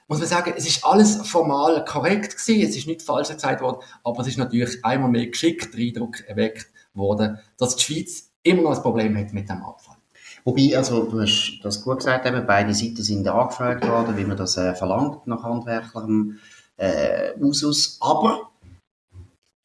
Muss 0.08 0.18
man 0.18 0.28
sagen, 0.28 0.54
es 0.56 0.66
ist 0.66 0.84
alles 0.84 1.16
formal 1.28 1.84
korrekt 1.84 2.36
gewesen, 2.36 2.68
es 2.68 2.76
ist 2.76 2.86
nicht 2.86 3.02
falsch 3.02 3.28
gezeigt 3.28 3.60
worden, 3.60 3.78
aber 4.04 4.20
es 4.20 4.28
ist 4.28 4.38
natürlich 4.38 4.84
einmal 4.84 5.10
mehr 5.10 5.26
geschickt 5.26 5.74
der 5.74 5.80
Eindruck 5.80 6.20
erweckt 6.26 6.70
worden, 6.94 7.38
dass 7.56 7.76
die 7.76 7.84
Schweiz 7.84 8.30
immer 8.42 8.62
noch 8.62 8.76
ein 8.76 8.82
Problem 8.82 9.16
hat 9.16 9.32
mit 9.32 9.48
dem 9.48 9.62
Abfall. 9.62 9.96
Wobei, 10.44 10.76
also 10.76 11.04
du 11.04 11.20
hast 11.20 11.58
das 11.62 11.82
gut 11.82 11.98
gesagt, 11.98 12.24
eben, 12.24 12.46
beide 12.46 12.72
Seiten 12.72 13.02
sind 13.02 13.26
angefragt 13.26 13.86
worden, 13.88 14.16
wie 14.16 14.24
man 14.24 14.36
das 14.36 14.56
äh, 14.56 14.74
verlangt 14.74 15.26
nach 15.26 15.42
handwerklichem 15.42 16.38
äh, 16.76 17.32
Usus, 17.40 17.98
aber 18.00 18.50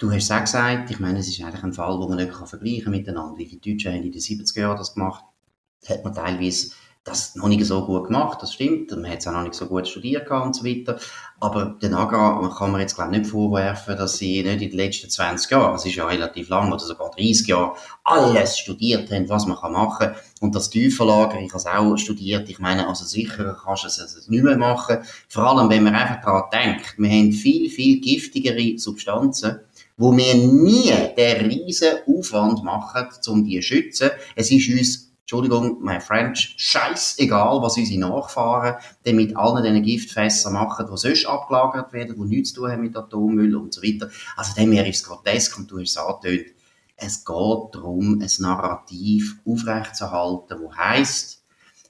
Du 0.02 0.12
hast 0.12 0.24
es 0.24 0.32
auch 0.32 0.42
gesagt, 0.42 0.90
ich 0.90 1.00
meine, 1.00 1.20
es 1.20 1.28
ist 1.28 1.40
eigentlich 1.44 1.64
ein 1.64 1.74
Fall, 1.74 2.00
den 2.00 2.10
man 2.10 2.18
nicht 2.18 2.34
vergleichen 2.34 2.86
kann 2.86 2.92
miteinander. 2.92 3.38
Wie 3.38 3.46
die 3.46 3.62
Deutschen 3.62 3.94
haben 3.94 4.02
in 4.02 4.12
den 4.12 4.20
70er 4.20 4.62
Jahren 4.62 4.78
das 4.78 4.96
gemacht, 4.96 5.24
hat 5.88 6.04
man 6.04 6.16
teilweise 6.16 6.72
das 7.04 7.36
noch 7.36 7.48
nicht 7.48 7.64
so 7.66 7.86
gut 7.86 8.08
gemacht, 8.08 8.40
das 8.42 8.54
stimmt. 8.54 8.90
Man 8.90 9.08
hat 9.08 9.20
es 9.20 9.28
auch 9.28 9.32
noch 9.32 9.44
nicht 9.44 9.54
so 9.54 9.68
gut 9.68 9.88
studiert 9.88 10.28
und 10.32 10.56
so 10.56 10.66
weiter. 10.66 11.00
Aber 11.40 11.78
den 11.80 11.94
AGA 11.94 12.52
kann 12.58 12.72
man 12.72 12.82
jetzt, 12.82 12.96
glaube 12.96 13.12
ich, 13.12 13.20
nicht 13.20 13.30
vorwerfen, 13.30 13.96
dass 13.96 14.18
sie 14.18 14.42
nicht 14.42 14.64
in 14.64 14.70
den 14.72 14.78
letzten 14.78 15.10
20 15.10 15.52
Jahren, 15.52 15.74
das 15.74 15.86
ist 15.86 15.94
ja 15.94 16.08
relativ 16.08 16.50
lang, 16.50 16.72
oder 16.72 16.84
sogar 16.84 17.12
30 17.12 17.46
Jahre, 17.46 17.76
alles 18.04 18.58
studiert 18.58 19.12
haben, 19.12 19.30
was 19.30 19.46
man 19.46 19.72
machen 19.72 19.98
kann. 20.00 20.16
Und 20.40 20.56
das 20.56 20.72
Tieferlager, 20.72 21.40
ich 21.40 21.54
habe 21.54 21.58
es 21.58 21.68
auch 21.68 21.98
studiert, 21.98 22.50
ich 22.50 22.58
meine, 22.58 22.88
also 22.88 23.06
sicher 23.06 23.56
kannst 23.64 23.84
du 23.84 23.88
es 23.88 24.28
nicht 24.28 24.44
mehr 24.44 24.58
machen. 24.58 24.98
Vor 25.30 25.44
allem, 25.44 25.70
wenn 25.70 25.84
man 25.84 25.94
einfach 25.94 26.22
daran 26.22 26.50
denkt, 26.52 26.96
wir 26.98 27.10
haben 27.10 27.32
viel, 27.32 27.70
viel 27.70 28.02
giftigere 28.02 28.80
Substanzen, 28.80 29.60
wo 30.02 30.18
wir 30.18 30.34
nie 30.34 30.92
den 31.16 31.46
riesen 31.46 32.00
Aufwand 32.08 32.64
machen, 32.64 33.08
um 33.28 33.46
die 33.46 33.60
zu 33.60 33.68
schützen. 33.68 34.10
Es 34.36 34.50
ist 34.50 34.68
uns 34.70 35.12
Entschuldigung, 35.22 35.78
mein 35.80 36.02
French, 36.02 36.56
scheißegal, 36.58 37.62
was 37.62 37.78
unsere 37.78 38.00
Nachfahren 38.00 38.76
denn 39.06 39.16
mit 39.16 39.38
allen 39.38 39.64
diesen 39.64 39.84
Giftfässern 39.84 40.54
machen, 40.54 40.88
die 40.92 40.98
sonst 40.98 41.26
abgelagert 41.26 41.94
werden, 41.94 42.16
die 42.18 42.36
nichts 42.36 42.50
zu 42.50 42.62
tun 42.62 42.72
haben 42.72 42.82
mit 42.82 42.98
Atommüll 42.98 43.56
und 43.56 43.74
so 43.74 43.82
weiter. 43.82 44.10
Also 44.36 44.56
dem 44.56 44.74
her 44.74 44.86
ist 44.86 44.98
es 44.98 45.04
grotesk 45.06 45.58
und 45.58 45.72
du 45.72 45.80
hast 45.80 45.92
es 45.92 45.98
angetönt. 45.98 46.48
Es 46.98 47.24
geht 47.24 47.76
darum, 47.76 48.20
ein 48.22 48.30
Narrativ 48.40 49.38
aufrechtzuerhalten, 49.46 50.58
wo 50.62 50.76
heißt, 50.76 51.44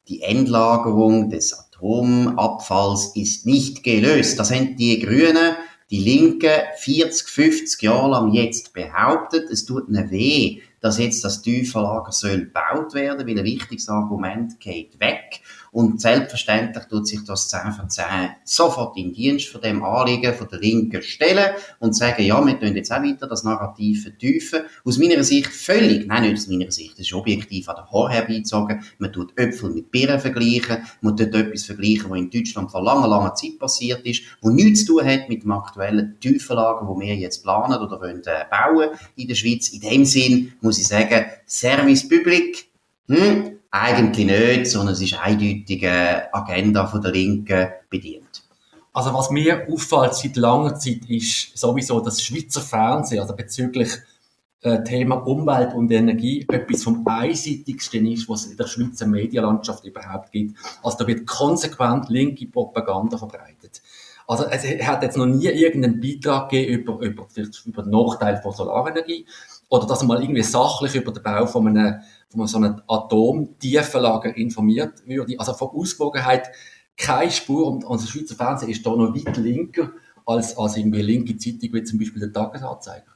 die 0.07 0.21
Endlagerung 0.21 1.29
des 1.29 1.53
Atomabfalls 1.57 3.15
ist 3.15 3.47
nicht 3.47 3.83
gelöst. 3.83 4.37
Das 4.37 4.49
sind 4.49 4.77
die 4.79 4.99
Grünen, 4.99 5.55
die 5.91 5.99
Linken 5.99 6.61
40, 6.77 7.27
50 7.27 7.81
Jahre 7.81 8.11
lang 8.11 8.31
jetzt 8.31 8.73
behauptet. 8.73 9.49
Es 9.49 9.65
tut 9.65 9.89
ihnen 9.89 10.09
weh, 10.09 10.61
dass 10.79 10.97
jetzt 10.97 11.23
das 11.23 11.41
Tiefenlager 11.41 12.13
soll 12.13 12.45
gebaut 12.45 12.93
werden, 12.93 13.27
weil 13.27 13.37
ein 13.37 13.45
wichtiges 13.45 13.89
Argument 13.89 14.59
geht 14.59 14.99
Und 15.71 16.01
selbstverständlich 16.01 16.85
tut 16.85 17.07
sich 17.07 17.23
das 17.23 17.47
10 17.47 17.71
von 17.71 17.89
10 17.89 18.05
sofort 18.43 18.97
in 18.97 19.13
Dienst 19.13 19.47
von 19.47 19.61
dem 19.61 19.83
Anliegen 19.83 20.33
von 20.33 20.47
der 20.49 20.59
Linken 20.59 21.01
stellen 21.01 21.51
und 21.79 21.95
sagen, 21.95 22.23
ja, 22.23 22.45
wir 22.45 22.59
tun 22.59 22.75
jetzt 22.75 22.91
auch 22.91 23.01
weiter 23.01 23.27
das 23.27 23.43
Narrativ 23.43 24.03
vertiefen. 24.03 24.61
Aus 24.83 24.97
meiner 24.97 25.23
Sicht 25.23 25.47
völlig, 25.47 26.07
nein, 26.07 26.23
nicht 26.23 26.33
aus 26.33 26.47
meiner 26.47 26.71
Sicht, 26.71 26.93
das 26.93 27.05
ist 27.05 27.13
objektiv 27.13 27.69
an 27.69 27.77
der 27.77 27.89
Haar 27.89 28.09
herbeizogen. 28.09 28.83
Man 28.97 29.13
tut 29.13 29.37
Äpfel 29.37 29.69
mit 29.69 29.91
Birnen 29.91 30.19
vergleichen, 30.19 30.85
man 30.99 31.15
tut 31.15 31.33
etwas 31.33 31.63
vergleichen, 31.63 32.09
was 32.09 32.19
in 32.19 32.29
Deutschland 32.29 32.69
vor 32.69 32.83
langer, 32.83 33.07
langer 33.07 33.33
Zeit 33.35 33.57
passiert 33.57 34.05
ist, 34.05 34.23
wo 34.41 34.49
nichts 34.49 34.85
zu 34.85 34.97
tun 34.97 35.05
hat 35.05 35.29
mit 35.29 35.43
dem 35.43 35.51
aktuellen 35.51 36.19
Tiefenlager, 36.19 36.85
wo 36.85 36.99
wir 36.99 37.15
jetzt 37.15 37.43
planen 37.43 37.79
oder 37.79 38.01
wollen 38.01 38.21
äh, 38.25 38.45
bauen 38.49 38.89
in 39.15 39.27
der 39.27 39.35
Schweiz. 39.35 39.69
In 39.69 39.81
dem 39.81 40.05
Sinn 40.05 40.53
muss 40.61 40.79
ich 40.79 40.87
sagen, 40.87 41.25
Service 41.45 42.07
Public, 42.07 42.67
hm, 43.07 43.59
eigentlich 43.71 44.25
nicht, 44.25 44.67
sondern 44.67 44.93
es 44.93 45.01
ist 45.01 45.17
eindeutige 45.19 46.33
Agenda 46.33 46.85
von 46.87 47.01
der 47.01 47.11
Linken 47.11 47.69
bedient. 47.89 48.43
Also 48.93 49.13
was 49.13 49.29
mir 49.29 49.67
auffällt 49.71 50.15
seit 50.15 50.35
langer 50.35 50.75
Zeit 50.75 51.09
ist 51.09 51.57
sowieso 51.57 52.01
das 52.01 52.21
Schweizer 52.21 52.59
Fernsehen, 52.59 53.21
also 53.21 53.33
bezüglich 53.33 53.89
äh, 54.61 54.83
Thema 54.83 55.15
Umwelt 55.15 55.73
und 55.73 55.89
Energie, 55.91 56.45
etwas 56.51 56.83
vom 56.83 57.07
einseitigsten 57.07 58.05
ist, 58.05 58.27
was 58.27 58.45
es 58.45 58.51
in 58.51 58.57
der 58.57 58.67
Schweizer 58.67 59.07
Medienlandschaft 59.07 59.85
überhaupt 59.85 60.33
gibt. 60.33 60.57
Also 60.83 60.97
da 60.99 61.07
wird 61.07 61.25
konsequent 61.25 62.09
linke 62.09 62.47
Propaganda 62.47 63.17
verbreitet. 63.17 63.81
Also 64.27 64.45
es 64.45 64.63
hat 64.85 65.03
jetzt 65.03 65.17
noch 65.17 65.25
nie 65.25 65.47
irgendeinen 65.47 65.99
Beitrag 65.99 66.49
gegeben 66.49 66.81
über, 66.81 66.99
über, 66.99 67.27
über 67.65 67.83
den 67.83 67.91
Nachteil 67.91 68.41
von 68.41 68.51
Solarenergie 68.51 69.25
oder 69.71 69.87
dass 69.87 69.99
man 70.01 70.09
mal 70.09 70.21
irgendwie 70.21 70.43
sachlich 70.43 70.93
über 70.95 71.13
den 71.13 71.23
Bau 71.23 71.47
von 71.47 71.65
einem 71.65 72.01
von 72.27 72.45
so 72.45 72.57
einem 72.57 72.81
Atomtiefenlager 72.87 74.35
informiert 74.35 75.07
würde. 75.07 75.39
Also 75.39 75.53
von 75.53 75.69
Ausgewogenheit 75.69 76.51
keine 76.97 77.31
Spur. 77.31 77.67
Und 77.67 77.85
unser 77.85 78.07
Schweizer 78.07 78.35
Fernsehen 78.35 78.69
ist 78.69 78.85
da 78.85 78.89
noch 78.89 79.15
weit 79.15 79.37
linker 79.37 79.91
als, 80.25 80.57
als 80.57 80.75
irgendwie 80.75 81.01
linke 81.01 81.37
Zeitung, 81.37 81.69
wie 81.73 81.83
zum 81.83 81.99
Beispiel 81.99 82.19
der 82.19 82.33
Tagesanzeiger. 82.33 83.11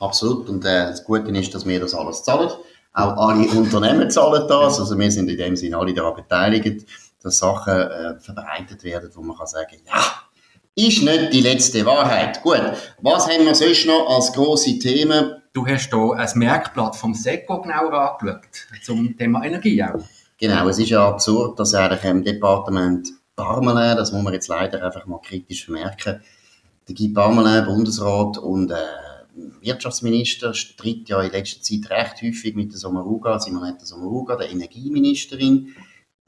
Absolut. 0.00 0.48
Und 0.48 0.64
äh, 0.64 0.86
das 0.86 1.04
Gute 1.04 1.30
ist, 1.30 1.54
dass 1.54 1.66
wir 1.66 1.78
das 1.78 1.94
alles 1.94 2.22
zahlen. 2.22 2.50
Auch 2.94 3.28
alle 3.28 3.48
Unternehmen 3.50 4.10
zahlen 4.10 4.48
das. 4.48 4.80
Also 4.80 4.98
wir 4.98 5.10
sind 5.10 5.28
in 5.28 5.36
dem 5.36 5.56
Sinne 5.56 5.76
alle 5.76 5.92
daran 5.92 6.14
beteiligt, 6.14 6.86
dass 7.22 7.36
Sachen 7.36 7.74
äh, 7.74 8.18
verbreitet 8.18 8.82
werden, 8.82 9.10
wo 9.14 9.20
man 9.20 9.36
kann 9.36 9.46
sagen, 9.46 9.76
ja, 9.86 10.02
ist 10.78 11.02
nicht 11.02 11.32
die 11.32 11.40
letzte 11.40 11.84
Wahrheit. 11.84 12.40
Gut, 12.42 12.62
was 13.02 13.28
haben 13.28 13.44
wir 13.44 13.54
sonst 13.54 13.86
noch 13.86 14.08
als 14.14 14.32
große 14.32 14.78
Themen? 14.78 15.42
Du 15.52 15.66
hast 15.66 15.92
hier 15.92 16.12
ein 16.12 16.28
Merkblatt 16.36 16.94
vom 16.94 17.14
SECO 17.14 17.60
genauer 17.62 17.92
angeschaut, 17.92 18.46
zum 18.82 19.16
Thema 19.16 19.44
Energie 19.44 19.82
auch. 19.82 20.00
Genau, 20.38 20.68
es 20.68 20.78
ist 20.78 20.90
ja 20.90 21.08
absurd, 21.08 21.58
dass 21.58 21.74
eigentlich 21.74 22.04
im 22.04 22.22
Departement 22.22 23.08
Parmelin, 23.34 23.96
das 23.96 24.12
muss 24.12 24.22
man 24.22 24.34
jetzt 24.34 24.46
leider 24.46 24.84
einfach 24.84 25.04
mal 25.06 25.18
kritisch 25.18 25.64
vermerken, 25.64 26.20
der 26.86 26.94
Guy 26.94 27.08
Parmelin, 27.08 27.64
Bundesrat 27.64 28.38
und 28.38 28.70
äh, 28.70 28.76
Wirtschaftsminister, 29.60 30.54
stritt 30.54 31.08
ja 31.08 31.20
in 31.20 31.32
letzter 31.32 31.60
Zeit 31.60 31.90
recht 31.90 32.22
häufig 32.22 32.54
mit 32.54 32.70
der 32.70 32.78
Sommaruga, 32.78 33.40
Simonetta 33.40 33.84
Sommaruga, 33.84 34.36
der 34.36 34.50
Energieministerin, 34.50 35.74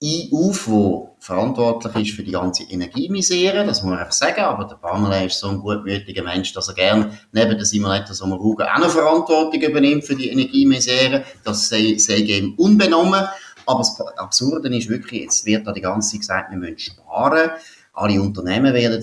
ein 0.02 0.30
auf, 0.32 0.66
wo 0.66 1.16
verantwortlich 1.18 2.08
ist 2.08 2.16
für 2.16 2.22
die 2.22 2.32
ganze 2.32 2.62
Energiemisere, 2.64 3.66
das 3.66 3.82
muss 3.82 3.90
man 3.90 3.98
einfach 3.98 4.12
sagen, 4.12 4.40
aber 4.40 4.64
der 4.64 4.76
Pamela 4.76 5.22
ist 5.22 5.38
so 5.38 5.48
ein 5.48 5.58
gutmütiger 5.58 6.22
Mensch, 6.22 6.54
dass 6.54 6.68
er 6.68 6.74
gern 6.74 7.18
neben 7.32 7.56
der 7.56 7.66
Simonetta 7.66 8.14
Sommaruga 8.14 8.72
auch 8.74 8.78
noch 8.78 8.90
Verantwortung 8.90 9.60
übernimmt 9.60 10.04
für 10.04 10.16
die 10.16 10.30
Energiemisere, 10.30 11.24
das 11.44 11.68
sei, 11.68 11.96
sei 11.98 12.16
ihm 12.16 12.54
unbenommen, 12.56 13.26
aber 13.66 13.78
das 13.78 14.00
Absurde 14.16 14.74
ist 14.74 14.88
wirklich, 14.88 15.22
jetzt 15.22 15.44
wird 15.44 15.66
da 15.66 15.72
die 15.72 15.82
ganze 15.82 16.12
Zeit 16.12 16.20
gesagt, 16.20 16.50
wir 16.50 16.58
müssen 16.58 16.78
sparen, 16.78 17.50
alle 17.92 18.22
Unternehmen 18.22 18.72
werden 18.72 19.02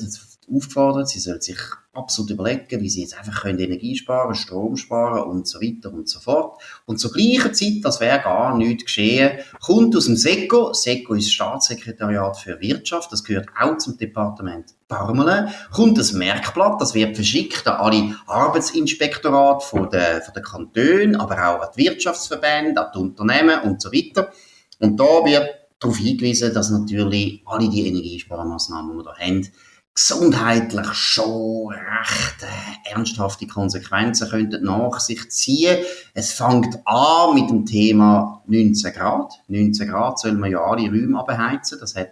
aufgefordert, 0.50 1.10
sie 1.10 1.20
sollen 1.20 1.42
sich 1.42 1.58
absolut 1.94 2.32
überlegen, 2.32 2.82
wie 2.82 2.90
sie 2.90 3.02
jetzt 3.02 3.18
einfach 3.18 3.42
können 3.42 3.60
Energie 3.60 3.96
sparen, 3.96 4.36
Strom 4.36 4.78
sparen 4.78 5.30
und 5.30 5.48
so 5.48 5.60
weiter 5.60 5.92
und 5.92 6.08
so 6.08 6.20
fort. 6.20 6.62
Und 6.86 7.00
zur 7.00 7.12
gleichen 7.12 7.54
Zeit, 7.54 7.80
das 7.84 8.00
wäre 8.00 8.22
gar 8.22 8.56
nichts 8.56 8.86
geschehen, 8.86 9.40
kommt 9.60 9.96
aus 9.96 10.06
dem 10.06 10.16
SECO, 10.16 10.74
SECO 10.74 11.16
ist 11.16 11.34
Staatssekretariat 11.34 12.38
für 12.38 12.60
Wirtschaft, 12.62 13.12
das 13.12 13.24
gehört 13.24 13.48
auch 13.60 13.78
zum 13.78 13.98
Departement 13.98 14.74
Parmelen, 14.88 15.50
kommt 15.72 15.98
das 15.98 16.14
Merkblatt, 16.14 16.80
das 16.80 16.94
wird 16.94 17.16
verschickt 17.16 17.68
an 17.68 17.76
alle 17.78 18.16
Arbeitsinspektorate 18.28 19.66
von 19.66 19.90
den, 19.90 20.22
von 20.22 20.34
den 20.34 20.44
Kantonen, 20.44 21.16
aber 21.18 21.36
auch 21.36 21.62
an 21.62 21.70
die 21.76 21.84
Wirtschaftsverbände, 21.84 22.80
an 22.80 22.92
die 22.94 23.00
Unternehmen 23.00 23.62
und 23.64 23.82
so 23.82 23.92
weiter. 23.92 24.32
Und 24.80 24.98
da 24.98 25.26
wird 25.26 25.50
darauf 25.80 25.98
hingewiesen, 25.98 26.54
dass 26.54 26.70
natürlich 26.70 27.42
alle 27.46 27.70
die 27.70 27.88
Energiesparmaßnahmen, 27.88 28.92
die 28.92 28.98
wir 28.98 29.04
da 29.04 29.18
haben, 29.18 29.52
gesundheitlich 29.98 30.94
schon 30.94 31.70
recht 31.70 32.44
äh, 32.44 32.92
ernsthafte 32.94 33.48
Konsequenzen 33.48 34.30
könnten 34.30 34.64
nach 34.64 35.00
sich 35.00 35.28
ziehen. 35.32 35.84
Es 36.14 36.34
fängt 36.34 36.78
an 36.86 37.34
mit 37.34 37.50
dem 37.50 37.66
Thema 37.66 38.44
19 38.46 38.94
Grad. 38.94 39.34
19 39.48 39.88
Grad 39.88 40.20
soll 40.20 40.34
man 40.34 40.52
ja 40.52 40.62
alle 40.64 40.88
Räume 40.88 41.20
abheizen. 41.20 41.80
Das 41.80 41.96
hat, 41.96 42.12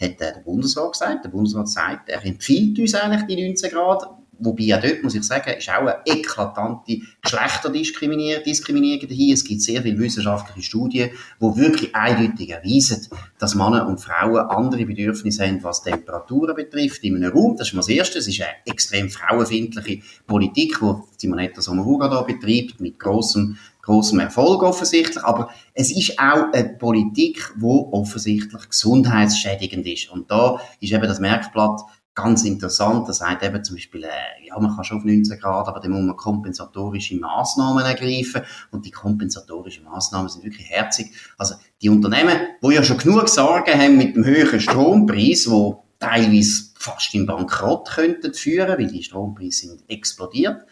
hat 0.00 0.18
der 0.18 0.40
Bundesrat 0.44 0.92
gesagt. 0.92 1.24
Der 1.24 1.28
Bundesrat 1.28 1.68
sagt, 1.68 2.08
er 2.08 2.24
empfiehlt 2.24 2.78
uns 2.78 2.94
eigentlich 2.94 3.26
die 3.26 3.46
19 3.46 3.70
Grad. 3.70 4.08
Wobei 4.38 4.76
auch 4.76 4.80
dort, 4.80 5.02
muss 5.02 5.14
ich 5.14 5.22
sagen, 5.22 5.54
ist 5.56 5.68
auch 5.68 5.80
eine 5.80 5.96
eklatante 6.04 6.98
Geschlechterdiskriminierung 7.22 8.42
Diskriminierung 8.44 9.08
dahin. 9.08 9.32
Es 9.32 9.44
gibt 9.44 9.62
sehr 9.62 9.82
viele 9.82 9.98
wissenschaftliche 9.98 10.62
Studien, 10.62 11.10
die 11.40 11.56
wirklich 11.56 11.94
eindeutig 11.94 12.50
erweisen, 12.50 13.06
dass 13.38 13.54
Männer 13.54 13.86
und 13.86 14.00
Frauen 14.00 14.48
andere 14.48 14.84
Bedürfnisse 14.84 15.46
haben, 15.46 15.62
was 15.62 15.82
Temperaturen 15.82 16.54
betrifft 16.54 17.02
in 17.04 17.16
einem 17.16 17.32
Raum. 17.32 17.56
Das 17.56 17.68
ist 17.68 17.74
mal 17.74 17.80
das 17.80 17.88
Erste. 17.88 18.18
Es 18.18 18.28
ist 18.28 18.40
eine 18.40 18.50
extrem 18.66 19.08
frauenfindliche 19.08 20.02
Politik, 20.26 20.78
die 20.80 21.02
Simonetta 21.16 21.60
Sommaruga 21.60 22.08
da 22.08 22.22
betreibt, 22.22 22.80
mit 22.80 22.98
grossem 22.98 23.56
großem 23.86 24.18
Erfolg 24.18 24.64
offensichtlich, 24.64 25.22
aber 25.24 25.48
es 25.72 25.96
ist 25.96 26.18
auch 26.18 26.52
eine 26.52 26.70
Politik, 26.70 27.52
die 27.56 27.64
offensichtlich 27.64 28.68
gesundheitsschädigend 28.68 29.86
ist. 29.86 30.10
Und 30.10 30.28
da 30.30 30.60
ist 30.80 30.92
eben 30.92 31.02
das 31.06 31.20
Merkblatt 31.20 31.82
ganz 32.16 32.44
interessant. 32.44 33.08
Das 33.08 33.18
sagt 33.18 33.44
eben 33.44 33.62
zum 33.62 33.76
Beispiel, 33.76 34.02
äh, 34.02 34.46
ja, 34.46 34.58
man 34.58 34.74
kann 34.74 34.82
schon 34.82 34.98
auf 34.98 35.04
19 35.04 35.38
Grad, 35.38 35.68
aber 35.68 35.78
dann 35.78 35.92
muss 35.92 36.02
man 36.02 36.16
kompensatorische 36.16 37.16
Maßnahmen 37.16 37.84
ergreifen. 37.84 38.42
Und 38.72 38.84
die 38.84 38.90
kompensatorischen 38.90 39.84
Maßnahmen 39.84 40.28
sind 40.28 40.42
wirklich 40.42 40.68
herzig. 40.68 41.12
Also, 41.38 41.54
die 41.80 41.90
Unternehmen, 41.90 42.38
die 42.60 42.74
ja 42.74 42.82
schon 42.82 42.98
genug 42.98 43.28
Sorgen 43.28 43.78
haben 43.78 43.98
mit 43.98 44.16
dem 44.16 44.24
höheren 44.24 44.58
Strompreis, 44.58 45.48
wo 45.48 45.84
teilweise 46.00 46.70
fast 46.74 47.14
in 47.14 47.26
Bankrott 47.26 47.90
könnten 47.90 48.34
führen, 48.34 48.78
weil 48.78 48.88
die 48.88 49.02
Strompreise 49.02 49.68
sind 49.68 49.84
explodiert. 49.88 50.62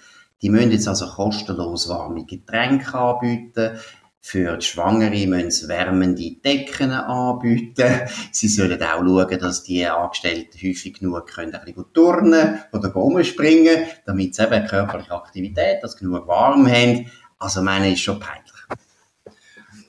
Die 0.42 0.50
müssen 0.50 0.72
jetzt 0.72 0.88
also 0.88 1.06
kostenlos 1.06 1.88
warme 1.88 2.24
Getränke 2.24 2.94
anbieten. 2.94 3.78
Für 4.26 4.56
die 4.56 4.64
Schwangere 4.64 5.26
müssen 5.26 5.50
sie 5.50 5.68
wärmende 5.68 6.36
Decken 6.42 6.92
anbieten. 6.92 8.08
Sie 8.32 8.48
sollen 8.48 8.82
auch 8.82 9.04
schauen, 9.04 9.38
dass 9.38 9.64
die 9.64 9.86
Angestellten 9.86 10.58
häufig 10.66 10.98
genug 10.98 11.26
können, 11.26 11.54
ein 11.54 11.62
bisschen 11.62 11.92
turnen 11.92 12.58
oder 12.72 12.90
rumspringen, 12.90 13.84
damit 14.06 14.34
sie 14.34 14.44
eben 14.44 14.66
körperliche 14.66 15.12
Aktivität, 15.12 15.82
dass 15.82 15.92
sie 15.92 16.06
genug 16.06 16.26
warm 16.26 16.66
haben. 16.66 17.10
Also, 17.38 17.60
meine 17.60 17.92
ist 17.92 18.00
schon 18.00 18.18
peinlich. 18.18 18.50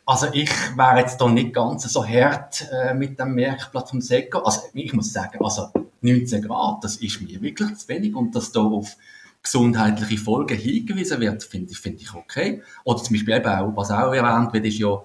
Also 0.05 0.27
ich 0.33 0.51
wäre 0.75 0.99
jetzt 0.99 1.19
da 1.19 1.29
nicht 1.29 1.53
ganz 1.53 1.83
so 1.83 2.05
hart 2.05 2.67
äh, 2.73 2.93
mit 2.93 3.17
dem 3.17 3.35
Merkblatt 3.35 3.89
vom 3.89 4.01
Seko. 4.01 4.39
Also 4.39 4.63
ich 4.73 4.93
muss 4.93 5.13
sagen, 5.13 5.39
also 5.41 5.69
19 6.01 6.41
Grad, 6.41 6.83
das 6.83 6.97
ist 6.97 7.21
mir 7.21 7.41
wirklich 7.41 7.73
zu 7.77 7.87
wenig 7.87 8.13
und 8.13 8.35
dass 8.35 8.51
da 8.51 8.59
auf 8.59 8.97
gesundheitliche 9.45 10.21
Folgen 10.21 10.57
hingewiesen 10.57 11.21
wird, 11.21 11.43
finde 11.43 11.71
ich, 11.71 11.77
finde 11.77 12.01
ich 12.01 12.13
okay. 12.13 12.61
Oder 12.83 13.01
zum 13.01 13.15
Beispiel 13.15 13.35
eben 13.35 13.47
auch, 13.47 13.75
was 13.75 13.91
auch 13.91 14.13
erwähnt 14.13 14.53
wird, 14.53 14.65
ist 14.65 14.79
ja, 14.79 15.01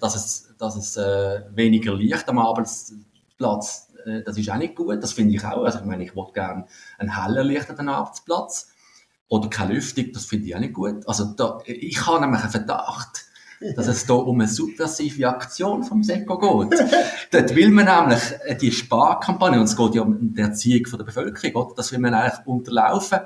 dass 0.00 0.16
es, 0.16 0.54
dass 0.58 0.76
es 0.76 0.96
äh, 0.96 1.42
weniger 1.54 1.94
Licht 1.94 2.28
am 2.28 2.38
Arbeitsplatz, 2.38 3.92
äh, 4.04 4.22
das 4.22 4.38
ist 4.38 4.50
auch 4.50 4.56
nicht 4.56 4.74
gut, 4.74 5.02
das 5.02 5.12
finde 5.12 5.34
ich 5.34 5.44
auch. 5.44 5.64
Also 5.64 5.78
ich 5.80 5.84
meine, 5.84 6.04
ich 6.04 6.16
wollte 6.16 6.32
gerne 6.32 6.66
einen 6.98 7.22
hell 7.22 7.36
erlichteten 7.36 7.88
Arbeitsplatz 7.88 8.70
oder 9.28 9.48
keine 9.48 9.74
Lüftung, 9.74 10.06
das 10.12 10.24
finde 10.24 10.46
ich 10.46 10.56
auch 10.56 10.60
nicht 10.60 10.74
gut. 10.74 11.06
Also 11.06 11.24
da, 11.36 11.60
ich 11.64 12.06
habe 12.06 12.20
nämlich 12.20 12.40
einen 12.40 12.50
Verdacht, 12.50 13.26
dass 13.74 13.86
es 13.86 14.06
hier 14.06 14.16
um 14.16 14.40
eine 14.40 14.48
subversive 14.48 15.28
Aktion 15.28 15.82
vom 15.82 16.02
Seko 16.02 16.38
geht. 16.38 16.78
Dort 17.30 17.54
will 17.54 17.70
man 17.70 17.86
nämlich 17.86 18.60
die 18.60 18.72
Sparkampagne, 18.72 19.58
und 19.58 19.64
es 19.64 19.76
geht 19.76 19.94
ja 19.94 20.02
um 20.02 20.34
die 20.34 20.40
Erziehung 20.40 20.84
der 20.98 21.04
Bevölkerung, 21.04 21.62
oder? 21.62 21.74
das 21.76 21.92
will 21.92 21.98
man 21.98 22.14
eigentlich 22.14 22.46
unterlaufen, 22.46 23.20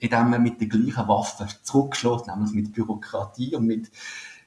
indem 0.00 0.30
man 0.30 0.42
mit 0.42 0.60
den 0.60 0.68
gleichen 0.68 1.08
Waffen 1.08 1.46
zurückschlägt, 1.62 2.26
nämlich 2.26 2.52
mit 2.52 2.72
Bürokratie 2.72 3.54
und 3.56 3.66
mit, 3.66 3.90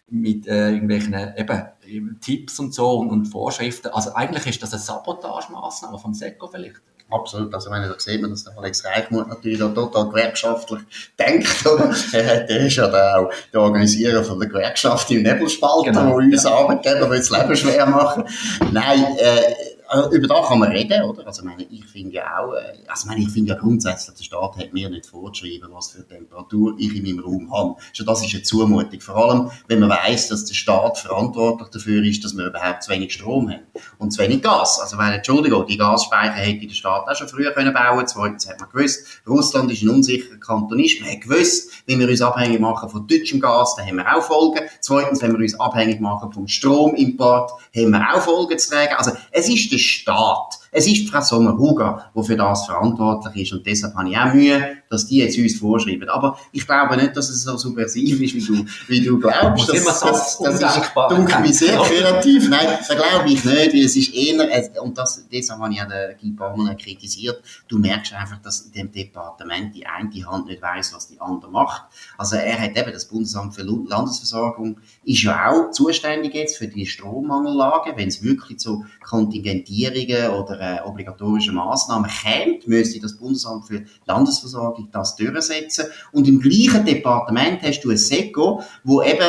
mit 0.09 0.47
äh, 0.47 0.71
irgendwelchen 0.71 1.15
eben, 1.37 2.19
Tipps 2.19 2.59
und 2.59 2.73
so 2.73 2.99
und, 2.99 3.09
und 3.09 3.25
Vorschriften. 3.25 3.89
Also 3.89 4.13
eigentlich 4.13 4.47
ist 4.47 4.63
das 4.63 4.73
eine 4.73 4.81
Sabotagemaßnahme 4.81 5.97
vom 5.99 6.13
Seko 6.13 6.47
vielleicht. 6.47 6.81
Absolut. 7.11 7.53
Also, 7.53 7.69
wenn 7.71 7.81
da 7.81 7.93
sieht 7.97 8.21
man, 8.21 8.31
dass 8.31 8.45
der 8.45 8.57
Alex 8.57 8.85
Reichmuth 8.85 9.27
natürlich 9.27 9.61
auch 9.61 9.73
total 9.73 10.07
gewerkschaftlich 10.07 10.79
denkt, 11.19 11.65
oder? 11.65 11.93
Er, 12.13 12.41
der 12.41 12.65
ist 12.65 12.75
ja 12.77 12.87
der, 12.87 13.19
auch 13.19 13.31
der 13.51 13.61
Organisierer 13.61 14.23
von 14.23 14.39
der 14.39 14.47
Gewerkschaft 14.47 15.11
im 15.11 15.23
Nebelspalter, 15.23 15.91
genau, 15.91 16.11
wo 16.11 16.15
uns 16.15 16.43
ja. 16.43 16.51
Arbeitgeber 16.51 17.09
das 17.09 17.29
Leben 17.29 17.55
schwer 17.55 17.85
machen. 17.85 18.23
Nein, 18.71 19.05
äh, 19.17 19.53
also, 19.91 20.09
über 20.11 20.27
das 20.27 20.47
kann 20.47 20.59
man 20.59 20.71
reden, 20.71 21.03
oder? 21.03 21.27
Also, 21.27 21.43
meine, 21.43 21.63
ich 21.63 21.85
finde 21.85 22.15
ja 22.15 22.39
auch, 22.39 22.53
äh, 22.53 22.77
also, 22.87 23.07
meine, 23.07 23.21
ich 23.21 23.29
finde 23.29 23.49
ja 23.49 23.59
grundsätzlich, 23.59 24.15
der 24.15 24.23
Staat 24.23 24.55
hat 24.57 24.71
mir 24.71 24.89
nicht 24.89 25.05
vorgeschrieben, 25.05 25.69
was 25.73 25.91
für 25.91 26.07
Temperatur 26.07 26.75
ich 26.77 26.95
in 26.95 27.03
meinem 27.03 27.19
Raum 27.19 27.53
habe. 27.53 27.75
Schon 27.91 28.05
das 28.05 28.25
ist 28.25 28.33
eine 28.33 28.43
Zumutung. 28.43 29.01
Vor 29.01 29.17
allem, 29.17 29.51
wenn 29.67 29.79
man 29.79 29.89
weiß, 29.89 30.29
dass 30.29 30.45
der 30.45 30.53
Staat 30.53 30.97
verantwortlich 30.97 31.69
dafür 31.69 32.03
ist, 32.03 32.23
dass 32.23 32.37
wir 32.37 32.45
überhaupt 32.45 32.83
zu 32.83 32.91
wenig 32.91 33.13
Strom 33.13 33.49
haben. 33.49 33.63
Und 33.97 34.11
zu 34.11 34.21
wenig 34.21 34.41
Gas. 34.41 34.79
Also, 34.79 34.97
weil, 34.97 35.13
Entschuldigung, 35.13 35.65
die 35.67 35.75
Gasspeicher 35.77 36.35
hätte 36.35 36.67
der 36.67 36.73
Staat 36.73 37.09
auch 37.09 37.15
schon 37.15 37.27
früher 37.27 37.51
können 37.51 37.73
bauen. 37.73 38.07
Zweitens 38.07 38.47
hat 38.47 38.61
man 38.61 38.69
gewusst, 38.69 39.05
Russland 39.27 39.69
ist 39.73 39.83
ein 39.83 39.89
unsicherer 39.89 40.37
Kantonist. 40.37 41.01
Man 41.01 41.11
hat 41.11 41.21
gewusst, 41.21 41.69
wenn 41.85 41.99
wir 41.99 42.07
uns 42.07 42.21
abhängig 42.21 42.61
machen 42.61 42.89
von 42.89 43.05
deutschem 43.07 43.41
Gas, 43.41 43.75
dann 43.75 43.85
haben 43.85 43.97
wir 43.97 44.15
auch 44.15 44.23
Folgen. 44.23 44.61
Zweitens, 44.79 45.21
wenn 45.21 45.33
wir 45.33 45.39
uns 45.39 45.59
abhängig 45.59 45.99
machen 45.99 46.31
vom 46.31 46.47
Stromimport, 46.47 47.51
haben 47.75 47.91
wir 47.91 48.13
auch 48.13 48.21
Folgen 48.21 48.57
zu 48.57 48.69
tragen. 48.69 48.95
Also, 48.95 49.11
es 49.31 49.49
ist 49.49 49.69
der 49.69 49.80
Staat. 49.81 50.60
Es 50.73 50.87
ist 50.87 51.09
Frau 51.09 51.19
Sommer-Huger, 51.19 52.11
die 52.15 52.23
für 52.23 52.37
das 52.37 52.65
verantwortlich 52.65 53.43
ist 53.43 53.51
und 53.51 53.65
deshalb 53.65 53.93
habe 53.93 54.09
ich 54.09 54.17
auch 54.17 54.33
Mühe, 54.33 54.77
dass 54.89 55.05
die 55.05 55.17
jetzt 55.17 55.37
uns 55.37 55.59
vorschreiben. 55.59 56.07
Aber 56.07 56.37
ich 56.53 56.65
glaube 56.65 56.95
nicht, 56.95 57.15
dass 57.15 57.29
es 57.29 57.43
so 57.43 57.57
subversiv 57.57 58.21
ist, 58.21 58.33
wie 58.35 58.45
du, 58.45 58.65
wie 58.87 59.01
du 59.01 59.19
glaubst. 59.19 59.67
Das, 59.67 59.83
das, 59.83 59.99
das, 59.99 60.39
das 60.39 60.77
ist 60.77 60.91
dunkel 61.09 61.53
sehr 61.53 61.77
kreativ. 61.77 62.49
Nein, 62.49 62.67
das 62.77 62.87
glaube 62.87 63.27
ich 63.27 63.43
nicht, 63.43 63.73
weil 63.73 63.83
es 63.83 63.97
ist 63.97 64.13
eher, 64.13 64.81
und 64.81 64.97
das, 64.97 65.27
deshalb 65.29 65.59
habe 65.59 65.73
ich 65.73 65.81
auch 65.81 65.87
den 65.87 66.17
Guy 66.17 66.31
Parmelin 66.31 66.77
kritisiert, 66.77 67.41
du 67.67 67.77
merkst 67.77 68.13
einfach, 68.13 68.41
dass 68.41 68.61
in 68.61 68.71
dem 68.71 68.91
Departement 68.93 69.75
die 69.75 69.85
eine 69.85 70.09
Hand 70.25 70.47
nicht 70.47 70.61
weiß, 70.61 70.93
was 70.93 71.07
die 71.07 71.19
andere 71.19 71.51
macht. 71.51 71.83
Also 72.17 72.37
er 72.37 72.59
hat 72.61 72.77
eben 72.77 72.93
das 72.93 73.05
Bundesamt 73.09 73.55
für 73.55 73.63
Landesversorgung, 73.63 74.77
ist 75.03 75.23
ja 75.23 75.51
auch 75.51 75.71
zuständig 75.71 76.33
jetzt 76.33 76.57
für 76.57 76.67
die 76.67 76.85
Strommangellage, 76.85 77.91
wenn 77.97 78.07
es 78.07 78.23
wirklich 78.23 78.59
zu 78.59 78.85
Kontingentierungen 79.03 80.29
oder 80.29 80.60
äh, 80.61 80.79
obligatorischen 80.85 81.55
Maßnahmen 81.55 82.09
käme, 82.09 82.59
müsste 82.67 82.99
das 82.99 83.17
Bundesamt 83.17 83.65
für 83.65 83.83
Landesversorgung 84.05 84.89
das 84.91 85.15
durchsetzen. 85.15 85.85
Und 86.11 86.27
im 86.27 86.39
gleichen 86.39 86.85
Departement 86.85 87.63
hast 87.63 87.81
du 87.81 87.89
ein 87.89 87.97
SECO, 87.97 88.61
wo 88.83 89.01
eben, 89.01 89.25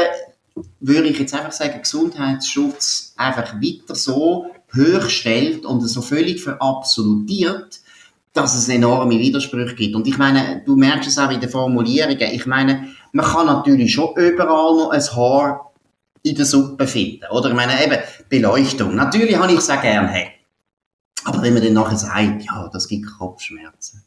würde 0.81 1.09
ich 1.09 1.19
jetzt 1.19 1.35
einfach 1.35 1.53
sagen, 1.53 1.81
Gesundheitsschutz 1.81 3.15
einfach 3.17 3.55
weiter 3.55 3.95
so 3.95 4.47
hoch 4.77 5.09
stellt 5.09 5.65
und 5.65 5.81
so 5.81 6.03
völlig 6.03 6.43
verabsolutiert, 6.43 7.81
dass 8.35 8.55
es 8.55 8.69
enorme 8.69 9.19
Widersprüche 9.19 9.75
gibt. 9.75 9.95
Und 9.95 10.07
ich 10.07 10.19
meine, 10.19 10.63
du 10.67 10.77
merkst 10.77 11.09
es 11.09 11.19
auch 11.19 11.31
in 11.31 11.41
den 11.41 11.49
Formulierungen. 11.49 12.33
Ich 12.33 12.45
meine, 12.45 12.89
man 13.13 13.25
kann 13.25 13.47
natürlich 13.47 13.93
schon 13.93 14.15
überall 14.17 14.77
noch 14.77 14.91
ein 14.91 15.01
Haar 15.01 15.73
in 16.23 16.35
der 16.35 16.45
Suppe 16.45 16.87
finden. 16.87 17.25
Oder 17.31 17.49
ich 17.49 17.57
meine, 17.57 17.83
eben, 17.83 17.99
Beleuchtung. 18.29 18.95
Natürlich 18.95 19.37
habe 19.37 19.53
ich 19.53 19.59
es 19.59 19.71
auch 19.71 19.81
gerne. 19.81 20.32
Aber 21.25 21.43
wenn 21.43 21.55
man 21.55 21.63
dann 21.63 21.75
nachher 21.75 21.97
sagt, 21.97 22.45
ja, 22.45 22.69
das 22.73 22.89
gibt 22.89 23.07
Kopfschmerzen. 23.19 24.03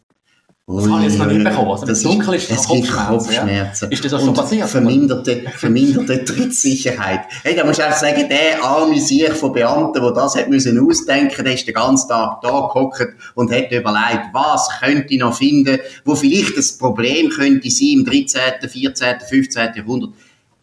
Das 0.68 0.90
habe 0.90 1.06
ich 1.06 1.10
jetzt 1.12 1.20
noch 1.20 1.28
nicht 1.28 1.44
bekommen. 1.44 1.70
Also, 1.70 1.86
das 1.86 2.02
dunkel 2.02 2.34
ist, 2.34 2.50
es 2.50 2.68
gibt 2.68 2.92
Kopfschmerzen. 2.92 3.86
Ja. 3.86 3.92
Ist 3.92 4.04
das 4.04 4.14
auch 4.16 4.20
schon 4.20 4.34
passiert? 4.34 4.68
Verminderte, 4.68 5.44
verminderte 5.56 6.26
Trittsicherheit. 6.26 7.22
Hey, 7.44 7.56
da 7.56 7.64
musst 7.64 7.78
du 7.78 7.86
einfach 7.86 8.00
sagen, 8.00 8.28
der 8.28 8.64
arme 8.64 9.00
Sieg 9.00 9.34
von 9.34 9.54
Beamten, 9.54 10.02
der 10.02 10.12
das 10.12 10.36
hat 10.36 10.50
müssen 10.50 10.80
ausdenken, 10.80 11.44
der 11.44 11.54
ist 11.54 11.68
den 11.68 11.76
ganzen 11.76 12.10
Tag 12.10 12.42
da 12.42 12.50
gehockt 12.50 13.14
und 13.36 13.52
hat 13.52 13.72
überlegt, 13.72 14.34
was 14.34 14.68
könnte 14.80 15.14
ich 15.14 15.20
noch 15.20 15.38
finden, 15.38 15.78
wo 16.04 16.16
vielleicht 16.16 16.58
das 16.58 16.76
Problem 16.76 17.30
könnte 17.30 17.70
sein 17.70 18.00
im 18.00 18.06
13., 18.06 18.42
14., 18.68 19.20
15. 19.30 19.70
Jahrhundert. 19.76 20.14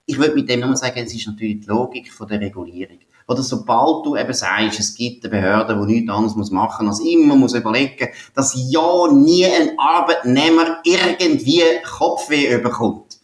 Ich 0.07 0.19
würde 0.19 0.35
mit 0.35 0.51
dem 0.51 0.61
nur 0.61 0.77
sagen, 0.77 0.99
es 0.99 1.15
ist 1.15 1.29
natürlich 1.29 1.61
die 1.61 1.67
Logik 1.67 2.13
von 2.13 2.27
der 2.27 2.41
Regulierung. 2.41 2.99
Oder 3.33 3.43
sobald 3.43 4.05
du 4.05 4.17
eben 4.17 4.33
sagst, 4.33 4.79
es 4.79 4.95
gibt 4.95 5.25
eine 5.25 5.31
Behörde, 5.31 5.75
die 5.75 5.95
nichts 5.95 6.13
anderes 6.13 6.51
machen 6.51 6.87
muss, 6.87 7.01
als 7.01 7.09
immer 7.09 7.35
muss 7.35 7.55
überlegen, 7.55 8.09
dass 8.35 8.55
ja 8.71 9.11
nie 9.11 9.47
ein 9.47 9.79
Arbeitnehmer 9.79 10.83
irgendwie 10.85 11.63
Kopfweh 11.83 12.59
bekommt. 12.59 13.19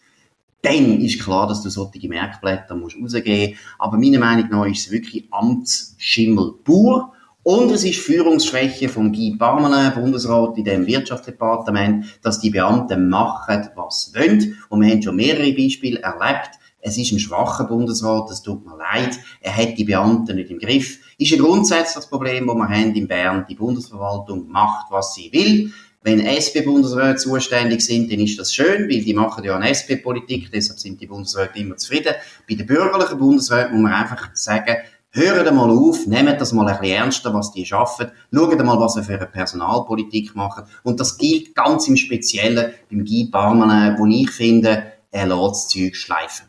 Dann 0.63 0.99
ist 0.99 1.21
klar, 1.21 1.47
dass 1.47 1.61
du 1.61 1.69
solche 1.69 2.09
Merkblätter 2.09 2.75
musst 2.75 2.97
rausgeben 3.01 3.51
musst. 3.51 3.59
Aber 3.77 3.97
meiner 3.97 4.19
Meinung 4.19 4.49
nach 4.49 4.65
ist 4.65 4.87
es 4.87 4.91
wirklich 4.91 5.27
Amtsschimmel 5.31 6.53
pur. 6.63 7.13
Und 7.43 7.71
es 7.71 7.85
ist 7.85 7.99
Führungsschwäche 7.99 8.89
von 8.89 9.13
Guy 9.13 9.35
Parmelin, 9.37 9.93
Bundesrat 9.93 10.57
in 10.57 10.65
dem 10.65 10.85
Wirtschaftsdepartement, 10.85 12.05
dass 12.21 12.41
die 12.41 12.49
Beamten 12.49 13.09
machen, 13.09 13.69
was 13.75 14.11
sie 14.11 14.19
wollen. 14.19 14.57
Und 14.67 14.81
wir 14.81 14.91
haben 14.91 15.01
schon 15.01 15.15
mehrere 15.15 15.53
Beispiele 15.53 16.01
erlebt, 16.01 16.59
es 16.81 16.97
ist 16.97 17.11
ein 17.11 17.19
schwacher 17.19 17.65
Bundesrat, 17.65 18.29
es 18.31 18.41
tut 18.41 18.65
mir 18.65 18.77
leid. 18.77 19.17
Er 19.41 19.55
hat 19.55 19.77
die 19.77 19.83
Beamten 19.83 20.35
nicht 20.35 20.49
im 20.49 20.59
Griff. 20.59 20.99
Ist 21.17 21.33
ein 21.33 21.39
grundsätzliches 21.39 22.09
Problem, 22.09 22.47
das 22.47 22.55
wir 22.55 22.69
haben 22.69 22.95
in 22.95 23.07
Bern. 23.07 23.45
Die 23.49 23.55
Bundesverwaltung 23.55 24.47
macht, 24.47 24.91
was 24.91 25.13
sie 25.13 25.31
will. 25.33 25.71
Wenn 26.01 26.21
SP-Bundesräte 26.21 27.17
zuständig 27.17 27.81
sind, 27.81 28.09
dann 28.09 28.21
ist 28.21 28.39
das 28.39 28.53
schön, 28.53 28.89
weil 28.89 29.03
die 29.03 29.13
machen 29.13 29.43
ja 29.43 29.57
eine 29.57 29.69
SP-Politik, 29.69 30.49
deshalb 30.49 30.79
sind 30.79 31.01
die 31.01 31.07
Bundesräte 31.07 31.59
immer 31.59 31.75
zufrieden. 31.75 32.13
Bei 32.47 32.55
den 32.55 32.65
bürgerlichen 32.65 33.19
Bundesräten 33.19 33.73
muss 33.73 33.81
man 33.81 33.93
einfach 33.93 34.29
sagen, 34.33 34.77
Hört 35.11 35.51
mal 35.51 35.71
auf, 35.71 36.05
nehmt 36.05 36.39
das 36.39 36.53
mal 36.53 36.67
ein 36.67 36.79
bisschen 36.79 36.95
ernster, 36.95 37.33
was 37.33 37.51
die 37.51 37.65
schaffen. 37.65 38.11
Schaut 38.31 38.63
mal, 38.63 38.79
was 38.79 38.93
sie 38.93 39.03
für 39.03 39.15
eine 39.15 39.25
Personalpolitik 39.25 40.35
machen. 40.35 40.65
Und 40.83 40.99
das 40.99 41.17
gilt 41.17 41.55
ganz 41.55 41.87
im 41.87 41.97
Speziellen 41.97 42.73
beim 42.91 43.03
Guy 43.03 43.27
Parmelin, 43.31 43.97
wo 43.97 44.05
ich 44.05 44.29
finde, 44.29 44.93
er 45.09 45.25
lässt 45.25 45.41
das 45.41 45.67
Zeug 45.69 45.95
schleifen. 45.95 46.48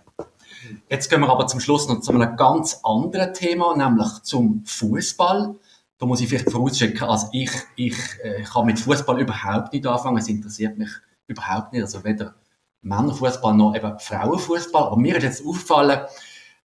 Jetzt 0.89 1.09
gehen 1.09 1.21
wir 1.21 1.29
aber 1.29 1.47
zum 1.47 1.61
Schluss 1.61 1.89
noch 1.89 2.01
zu 2.01 2.13
einem 2.13 2.37
ganz 2.37 2.81
anderen 2.83 3.35
Thema, 3.35 3.77
nämlich 3.77 4.23
zum 4.23 4.63
Fußball. 4.67 5.55
Da 5.99 6.07
muss 6.07 6.21
ich 6.21 6.29
vielleicht 6.29 6.51
vorausschicken, 6.51 7.07
also 7.09 7.29
ich, 7.33 7.51
ich 7.77 7.95
äh, 8.23 8.43
kann 8.43 8.67
mit 8.67 8.79
Fußball 8.79 9.21
überhaupt 9.21 9.73
nicht 9.73 9.87
anfangen. 9.87 10.17
Es 10.17 10.29
interessiert 10.29 10.79
mich 10.79 10.91
überhaupt 11.27 11.73
nicht. 11.73 11.83
Also 11.83 12.05
weder 12.05 12.35
Männerfußball 12.83 13.55
noch 13.55 13.75
eben 13.75 13.99
Frauenfußball. 13.99 14.85
Aber 14.85 14.97
mir 14.97 15.17
ist 15.17 15.25
jetzt 15.25 15.47
aufgefallen, 15.47 16.01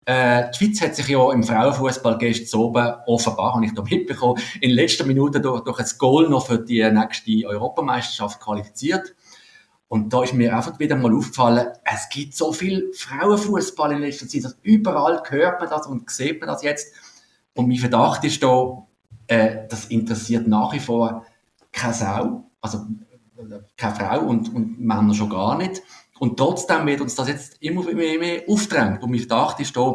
äh, 0.06 0.50
die 0.50 0.58
Schweiz 0.58 0.80
hat 0.82 0.94
sich 0.94 1.08
ja 1.08 1.32
im 1.32 1.42
Frauenfußball 1.42 2.18
gestern 2.18 2.60
oben 2.60 2.94
offenbar, 3.06 3.54
habe 3.54 3.64
ich 3.64 3.74
da 3.74 3.82
mitbekommen, 3.82 4.40
in 4.60 4.70
letzter 4.70 5.04
Minute 5.04 5.40
durch, 5.40 5.64
durch 5.64 5.80
ein 5.80 5.86
Goal 5.98 6.28
noch 6.28 6.46
für 6.46 6.58
die 6.58 6.88
nächste 6.90 7.46
Europameisterschaft 7.46 8.40
qualifiziert. 8.40 9.14
Und 9.94 10.12
da 10.12 10.24
ist 10.24 10.34
mir 10.34 10.56
einfach 10.56 10.80
wieder 10.80 10.96
mal 10.96 11.14
aufgefallen, 11.14 11.68
es 11.84 12.08
gibt 12.08 12.34
so 12.34 12.52
viel 12.52 12.90
Frauenfußball 12.94 13.92
in 13.92 14.00
letzter 14.00 14.26
Zeit. 14.26 14.44
Also 14.44 14.56
überall 14.64 15.22
hört 15.28 15.60
man 15.60 15.70
das 15.70 15.86
und 15.86 16.10
sieht 16.10 16.40
man 16.40 16.48
das 16.48 16.64
jetzt. 16.64 16.92
Und 17.54 17.68
mein 17.68 17.76
Verdacht 17.76 18.24
ist 18.24 18.42
da, 18.42 18.88
äh, 19.28 19.68
das 19.68 19.84
interessiert 19.84 20.48
nach 20.48 20.72
wie 20.72 20.80
vor 20.80 21.24
keine 21.70 21.94
Sau, 21.94 22.50
also 22.60 22.86
keine 23.76 23.94
Frau 23.94 24.20
und, 24.22 24.52
und 24.52 24.80
Männer 24.80 25.14
schon 25.14 25.30
gar 25.30 25.56
nicht. 25.56 25.80
Und 26.18 26.38
trotzdem 26.38 26.86
wird 26.86 27.00
uns 27.00 27.14
das 27.14 27.28
jetzt 27.28 27.62
immer 27.62 27.84
mehr, 27.84 28.18
mehr 28.18 28.42
aufdrängt. 28.48 29.00
Und 29.00 29.12
mein 29.12 29.20
Verdacht 29.20 29.60
ist 29.60 29.76
da, 29.76 29.94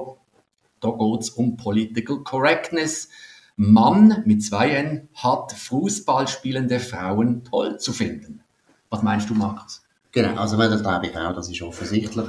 da 0.80 0.92
geht 0.92 1.20
es 1.20 1.30
um 1.32 1.58
Political 1.58 2.24
Correctness. 2.24 3.10
Mann 3.58 4.24
mit 4.26 4.46
zwei 4.46 4.70
N 4.70 5.10
hat 5.14 5.52
Fußball 5.52 6.30
spielende 6.30 6.80
Frauen 6.80 7.44
toll 7.44 7.78
zu 7.82 7.92
finden. 7.92 8.46
Was 8.90 9.04
meinst 9.04 9.30
du, 9.30 9.36
Markus? 9.36 9.84
Genau, 10.12 10.42
also 10.42 10.58
das 10.58 10.82
glaube 10.82 11.08
ich 11.08 11.18
auch, 11.18 11.34
das 11.34 11.50
ist 11.50 11.62
offensichtlich. 11.62 12.26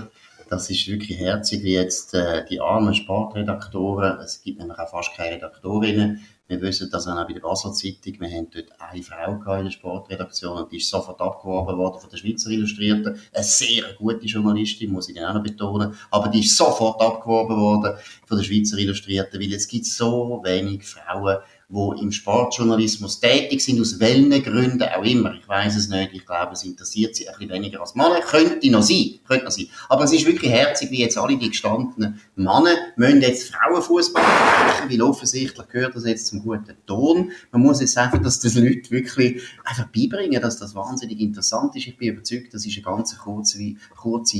das 0.50 0.68
ist 0.68 0.88
wirklich 0.88 1.18
herzig, 1.18 1.62
wie 1.62 1.74
jetzt 1.74 2.12
äh, 2.12 2.44
die 2.44 2.60
armen 2.60 2.92
Sportredaktoren, 2.92 4.18
es 4.18 4.42
gibt 4.42 4.58
nämlich 4.58 4.78
auch 4.78 4.90
fast 4.90 5.14
keine 5.16 5.36
Redaktorinnen, 5.36 6.20
wir 6.48 6.60
wissen 6.60 6.90
das 6.90 7.06
auch 7.06 7.24
bei 7.24 7.32
der 7.32 7.40
Basler 7.40 7.72
Zeitung, 7.72 8.14
wir 8.18 8.28
haben 8.28 8.48
dort 8.50 8.66
eine 8.80 9.02
Frau 9.02 9.54
in 9.54 9.64
der 9.64 9.70
Sportredaktion 9.70 10.58
und 10.58 10.72
die 10.72 10.78
ist 10.78 10.90
sofort 10.90 11.20
abgeworben 11.20 11.78
worden 11.78 12.00
von 12.00 12.10
der 12.10 12.16
Schweizer 12.16 12.50
Illustrierten, 12.50 13.20
eine 13.32 13.44
sehr 13.44 13.84
gute 13.96 14.26
Journalistin, 14.26 14.90
muss 14.90 15.08
ich 15.08 15.14
dann 15.14 15.26
auch 15.26 15.34
noch 15.34 15.42
betonen, 15.44 15.94
aber 16.10 16.28
die 16.28 16.40
ist 16.40 16.56
sofort 16.56 17.00
abgeworben 17.00 17.56
worden 17.56 17.94
von 18.26 18.36
der 18.36 18.44
Schweizer 18.44 18.76
Illustrierten, 18.76 19.40
weil 19.40 19.52
es 19.52 19.68
gibt 19.68 19.86
so 19.86 20.40
wenig 20.42 20.84
Frauen, 20.84 21.38
die 21.70 22.02
im 22.02 22.10
Sportjournalismus 22.10 23.20
tätig 23.20 23.60
sind, 23.60 23.80
aus 23.80 24.00
welchen 24.00 24.30
Gründen 24.42 24.82
auch 24.82 25.04
immer. 25.04 25.34
Ich 25.34 25.48
weiß 25.48 25.76
es 25.76 25.88
nicht. 25.88 26.10
Ich 26.12 26.26
glaube, 26.26 26.52
es 26.54 26.64
interessiert 26.64 27.14
sie 27.14 27.28
ein 27.28 27.34
bisschen 27.34 27.50
weniger 27.50 27.80
als 27.80 27.94
Männer. 27.94 28.20
Könnte 28.20 28.68
noch 28.70 28.82
sein. 28.82 29.20
Könnte 29.26 29.44
noch 29.44 29.52
sein. 29.52 29.68
Aber 29.88 30.04
es 30.04 30.12
ist 30.12 30.26
wirklich 30.26 30.50
herzig, 30.50 30.90
wie 30.90 31.00
jetzt 31.00 31.16
alle 31.16 31.36
die 31.36 31.48
gestandenen 31.48 32.20
Männer 32.34 32.74
müssen 32.96 33.20
jetzt 33.20 33.54
Frauenfußball 33.54 34.22
sprechen, 34.22 34.90
weil 34.90 35.02
offensichtlich 35.02 35.68
gehört 35.68 35.94
das 35.94 36.06
jetzt 36.06 36.26
zum 36.26 36.42
guten 36.42 36.74
Ton. 36.86 37.30
Man 37.52 37.62
muss 37.62 37.80
jetzt 37.80 37.96
einfach, 37.96 38.20
dass 38.20 38.40
das 38.40 38.56
Leute 38.56 38.90
wirklich 38.90 39.40
einfach 39.64 39.86
beibringen, 39.86 40.42
dass 40.42 40.58
das 40.58 40.74
wahnsinnig 40.74 41.20
interessant 41.20 41.76
ist. 41.76 41.86
Ich 41.86 41.96
bin 41.96 42.08
überzeugt, 42.08 42.52
das 42.52 42.66
ist 42.66 42.76
eine 42.76 42.82
ganz 42.82 43.16
kurze, 43.16 43.74
kurze 43.96 44.38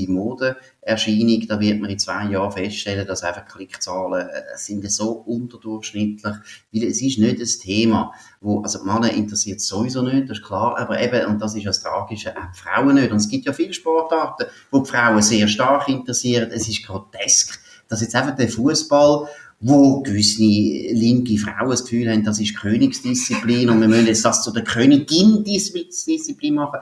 Modeerscheinung. 0.81 1.47
Da 1.47 1.59
wird 1.59 1.79
man 1.79 1.89
in 1.89 1.99
zwei 1.99 2.25
Jahren 2.25 2.51
feststellen, 2.51 3.05
dass 3.07 3.23
einfach 3.23 3.45
Klickzahlen 3.45 4.27
äh, 4.27 4.57
sind 4.57 4.89
so 4.91 5.11
unterdurchschnittlich, 5.11 6.35
weil 6.73 6.83
es 6.83 7.01
ist 7.01 7.19
nicht 7.19 7.39
ein 7.39 7.61
Thema, 7.61 8.13
wo, 8.39 8.61
also 8.61 8.83
Männer 8.83 9.11
interessiert 9.13 9.61
sowieso 9.61 10.01
nicht, 10.01 10.29
das 10.29 10.39
ist 10.39 10.45
klar, 10.45 10.77
aber 10.77 10.99
eben, 10.99 11.25
und 11.27 11.41
das 11.41 11.55
ist 11.55 11.65
das 11.65 11.81
Tragische, 11.81 12.35
auch 12.35 12.51
die 12.51 12.59
Frauen 12.59 12.95
nicht. 12.95 13.11
Und 13.11 13.17
es 13.17 13.29
gibt 13.29 13.45
ja 13.45 13.53
viele 13.53 13.73
Sportarten, 13.73 14.47
wo 14.71 14.79
die 14.79 14.89
Frauen 14.89 15.21
sehr 15.21 15.47
stark 15.47 15.87
interessieren. 15.87 16.49
Es 16.51 16.67
ist 16.67 16.85
grotesk, 16.85 17.59
dass 17.87 18.01
jetzt 18.01 18.15
einfach 18.15 18.35
der 18.35 18.49
Fußball 18.49 19.27
wo 19.63 20.01
gewisse 20.01 20.41
linke 20.41 21.37
Frauen 21.37 21.69
das 21.69 21.83
Gefühl 21.83 22.09
haben, 22.09 22.23
das 22.23 22.39
ist 22.39 22.57
Königsdisziplin 22.57 23.69
und 23.69 23.79
wir 23.79 23.87
müssen 23.87 24.07
jetzt 24.07 24.25
das 24.25 24.43
zu 24.43 24.51
der 24.51 24.63
Königin-Disziplin 24.63 26.55
machen. 26.55 26.79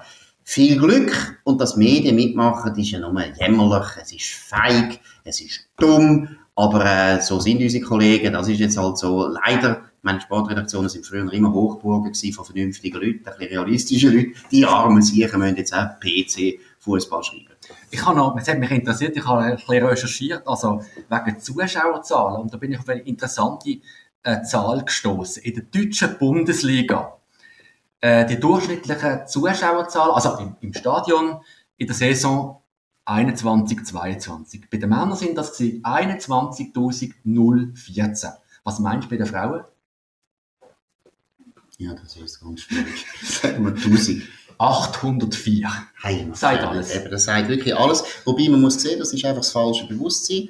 Viel 0.51 0.79
Glück 0.79 1.39
und 1.43 1.61
das 1.61 1.75
Medien 1.75 2.15
mitmachen, 2.15 2.75
ist 2.75 2.89
ja 2.89 2.97
nur 2.97 3.13
jämmerlich, 3.39 3.87
es 4.01 4.11
ist 4.11 4.31
feig, 4.31 4.99
es 5.23 5.41
ist 5.41 5.69
dumm, 5.77 6.27
aber 6.55 6.83
äh, 6.85 7.21
so 7.21 7.39
sind 7.39 7.61
unsere 7.61 7.85
Kollegen, 7.85 8.33
das 8.33 8.47
ist 8.47 8.57
jetzt 8.57 8.75
halt 8.75 8.97
so 8.97 9.27
leider 9.27 9.83
meine 10.01 10.19
Sportredaktionen 10.19 10.89
sind 10.89 11.05
früher 11.05 11.31
immer 11.31 11.53
Hochburgen 11.53 12.15
von 12.15 12.45
vernünftigen 12.45 12.99
Leuten, 12.99 13.27
ein 13.27 13.37
bisschen 13.37 13.59
realistischen 13.59 14.11
Leuten. 14.11 14.33
Die 14.49 14.65
armen 14.65 15.03
Siechen 15.03 15.39
müssen 15.39 15.55
jetzt 15.55 15.71
auch 15.71 15.99
PC-Fußball 16.01 17.23
schreiben. 17.23 17.53
Ich 17.91 18.03
habe 18.03 18.17
noch, 18.17 18.35
es 18.35 18.47
hat 18.47 18.57
mich 18.57 18.71
interessiert, 18.71 19.15
ich 19.15 19.27
habe 19.27 19.43
ein 19.43 19.55
bisschen 19.55 19.85
recherchiert, 19.85 20.47
also 20.47 20.81
wegen 21.09 21.39
Zuschauerzahlen, 21.39 22.41
und 22.41 22.51
da 22.51 22.57
bin 22.57 22.71
ich 22.71 22.79
auf 22.79 22.89
eine 22.89 23.01
interessante 23.01 23.77
äh, 24.23 24.41
Zahl 24.41 24.83
gestoßen. 24.83 25.43
In 25.43 25.53
der 25.53 25.63
deutschen 25.65 26.17
Bundesliga, 26.17 27.18
äh, 28.01 28.25
die 28.25 28.39
durchschnittliche 28.39 29.25
Zuschauerzahl, 29.27 30.11
also 30.11 30.37
im, 30.37 30.55
im 30.61 30.73
Stadion, 30.73 31.41
in 31.77 31.87
der 31.87 31.95
Saison 31.95 32.61
21, 33.05 33.85
22. 33.85 34.69
Bei 34.69 34.77
den 34.77 34.89
Männern 34.89 35.15
sind 35.15 35.37
das 35.37 35.57
21.014. 35.59 38.33
Was 38.63 38.79
meinst 38.79 39.05
du 39.05 39.09
bei 39.09 39.17
den 39.17 39.25
Frauen? 39.25 39.63
Ja, 41.77 41.93
das 41.93 42.15
ist 42.17 42.41
ganz 42.41 42.61
schwierig. 42.61 43.05
Sagen 43.23 43.65
wir 43.65 43.71
1000. 43.71 44.23
804. 44.59 45.69
Heimat. 46.03 46.37
Sagt 46.37 46.63
alles. 46.63 46.93
Eben, 46.93 47.09
das 47.09 47.23
sagt 47.23 47.47
wirklich 47.47 47.75
alles. 47.75 48.03
Wobei 48.25 48.49
man 48.49 48.59
muss 48.59 48.81
sehen, 48.81 48.99
das 48.99 49.13
ist 49.13 49.23
einfach 49.23 49.39
das 49.39 49.51
falsche 49.51 49.87
Bewusstsein. 49.87 50.49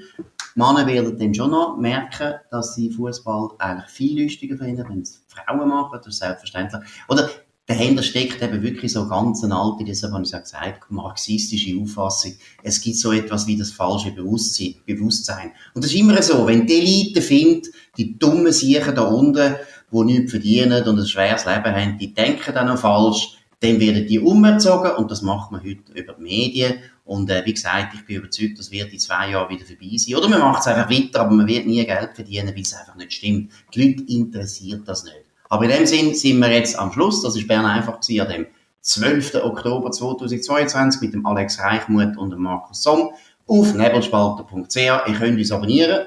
Männer 0.56 0.88
werden 0.88 1.18
dann 1.18 1.34
schon 1.34 1.52
noch 1.52 1.78
merken, 1.78 2.34
dass 2.50 2.74
sie 2.74 2.90
Fußball 2.90 3.50
eigentlich 3.60 3.92
viel 3.92 4.24
lustiger 4.24 4.58
finden, 4.58 4.90
wenn 4.90 5.02
es 5.02 5.22
Frauen 5.46 5.70
machen. 5.70 5.98
Das 5.98 6.08
ist 6.08 6.20
selbstverständlich. 6.20 6.82
Oder 7.08 7.30
dahinter 7.70 8.02
steckt 8.02 8.42
eben 8.42 8.64
wirklich 8.64 8.92
so 8.92 9.08
ganz 9.08 9.44
eine 9.44 9.56
alte, 9.56 9.86
das 9.86 10.02
habe 10.02 10.24
ich 10.24 10.32
ja 10.32 10.40
gesagt, 10.40 10.90
marxistische 10.90 11.80
Auffassung. 11.80 12.34
Es 12.64 12.82
gibt 12.82 12.98
so 12.98 13.12
etwas 13.12 13.46
wie 13.46 13.58
das 13.58 13.72
falsche 13.72 14.12
Bewusstsein. 14.12 15.52
Und 15.76 15.84
das 15.84 15.92
ist 15.92 16.00
immer 16.00 16.22
so, 16.22 16.48
wenn 16.48 16.66
die 16.66 16.80
Elite 16.80 17.22
findet, 17.22 17.68
die 17.96 18.18
dummen 18.18 18.52
Siechen 18.52 18.96
da 18.96 19.04
unten, 19.04 19.56
die 19.92 20.04
nichts 20.04 20.32
verdienen 20.32 20.84
und 20.88 21.00
ein 21.00 21.06
schweres 21.06 21.46
Leben 21.46 21.76
haben, 21.76 21.98
die 22.00 22.14
denken 22.14 22.54
dann 22.54 22.68
noch 22.68 22.80
falsch, 22.80 23.36
dann 23.60 23.80
werden 23.80 24.08
die 24.08 24.20
umerzogen 24.20 24.92
und 24.94 25.12
das 25.12 25.22
macht 25.22 25.52
man 25.52 25.62
heute 25.62 25.92
über 25.94 26.14
die 26.14 26.22
Medien. 26.22 26.76
Und 27.06 27.30
äh, 27.30 27.46
wie 27.46 27.54
gesagt, 27.54 27.94
ich 27.94 28.06
bin 28.06 28.18
überzeugt, 28.18 28.58
das 28.58 28.72
wird 28.72 28.94
in 28.94 29.00
zwei 29.00 29.32
Jahren 29.32 29.50
wieder 29.50 29.66
vorbei 29.66 29.98
sein. 29.98 30.16
Oder 30.16 30.30
man 30.30 30.40
macht 30.40 30.62
es 30.62 30.68
einfach 30.68 30.90
weiter, 30.90 31.22
aber 31.22 31.32
man 31.32 31.48
wird 31.48 31.68
nie 31.68 31.86
Geld 31.86 32.12
verdienen, 32.16 32.56
weil 32.56 32.62
es 32.62 32.74
einfach 32.74 32.96
nicht 32.96 33.14
stimmt. 33.14 33.52
Die 33.74 33.84
Leute 33.84 34.04
interessiert 34.12 34.88
das 34.88 35.04
nicht. 35.04 35.29
Aber 35.50 35.66
in 35.66 35.72
dem 35.72 35.86
Sinn 35.86 36.16
sind 36.16 36.40
wir 36.40 36.52
jetzt 36.52 36.78
am 36.78 36.92
Schluss. 36.92 37.22
Das 37.22 37.36
ist 37.36 37.48
Bern 37.48 37.66
einfach 37.66 38.00
gewesen, 38.00 38.22
an 38.22 38.32
dem 38.32 38.48
12. 38.82 39.36
Oktober 39.44 39.92
2022 39.92 41.02
mit 41.02 41.14
dem 41.14 41.26
Alex 41.26 41.60
Reichmuth 41.60 42.18
und 42.18 42.30
dem 42.32 42.42
Markus 42.42 42.84
Somm 42.84 43.10
auf 43.48 43.74
nebelspalter.ch. 43.74 44.76
Ihr 44.76 45.16
könnt 45.18 45.38
uns 45.38 45.52
abonnieren 45.52 46.06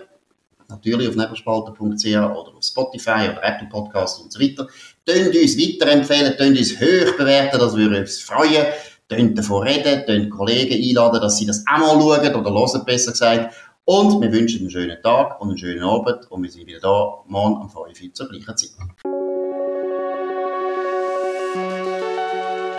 natürlich 0.73 1.09
auf 1.09 1.17
nebelspalter.ch 1.17 2.07
oder 2.07 2.57
auf 2.57 2.65
Spotify 2.65 3.31
oder 3.31 3.41
Apple 3.43 3.69
Podcasts 3.69 4.21
und 4.21 4.33
so 4.33 4.41
weiter. 4.41 4.67
Tönt 5.07 5.35
uns 5.35 5.59
weiterempfehlen, 5.59 6.37
tönt 6.37 6.59
uns 6.59 6.81
hoch 6.81 7.17
bewerten, 7.17 7.59
das 7.59 7.77
würde 7.77 8.01
uns 8.01 8.21
freuen. 8.21 8.67
Tönt 9.09 9.39
davon 9.39 9.67
reden, 9.67 10.07
tönt 10.07 10.31
Kollegen 10.31 10.75
einladen, 10.75 11.21
dass 11.21 11.37
sie 11.37 11.47
das 11.47 11.65
auch 11.67 11.79
mal 11.79 12.01
schauen 12.01 12.35
oder 12.35 12.51
hören, 12.51 12.85
besser 12.85 13.13
gesagt. 13.13 13.55
Und 13.85 14.21
wir 14.23 14.33
wünschen 14.33 14.61
einen 14.61 14.71
schönen 14.71 15.03
Tag 15.03 15.41
und 15.41 15.49
einen 15.49 15.59
schönen 15.59 15.83
Abend 15.83 16.31
und 16.31 16.43
wir 16.43 16.51
sind 16.51 16.67
wieder 16.67 16.81
da 16.81 17.23
morgen 17.27 17.63
um 17.63 17.69
5 17.69 18.03
Uhr 18.03 18.15
zur 18.15 18.29
gleichen 18.29 18.57
Zeit. 18.57 18.71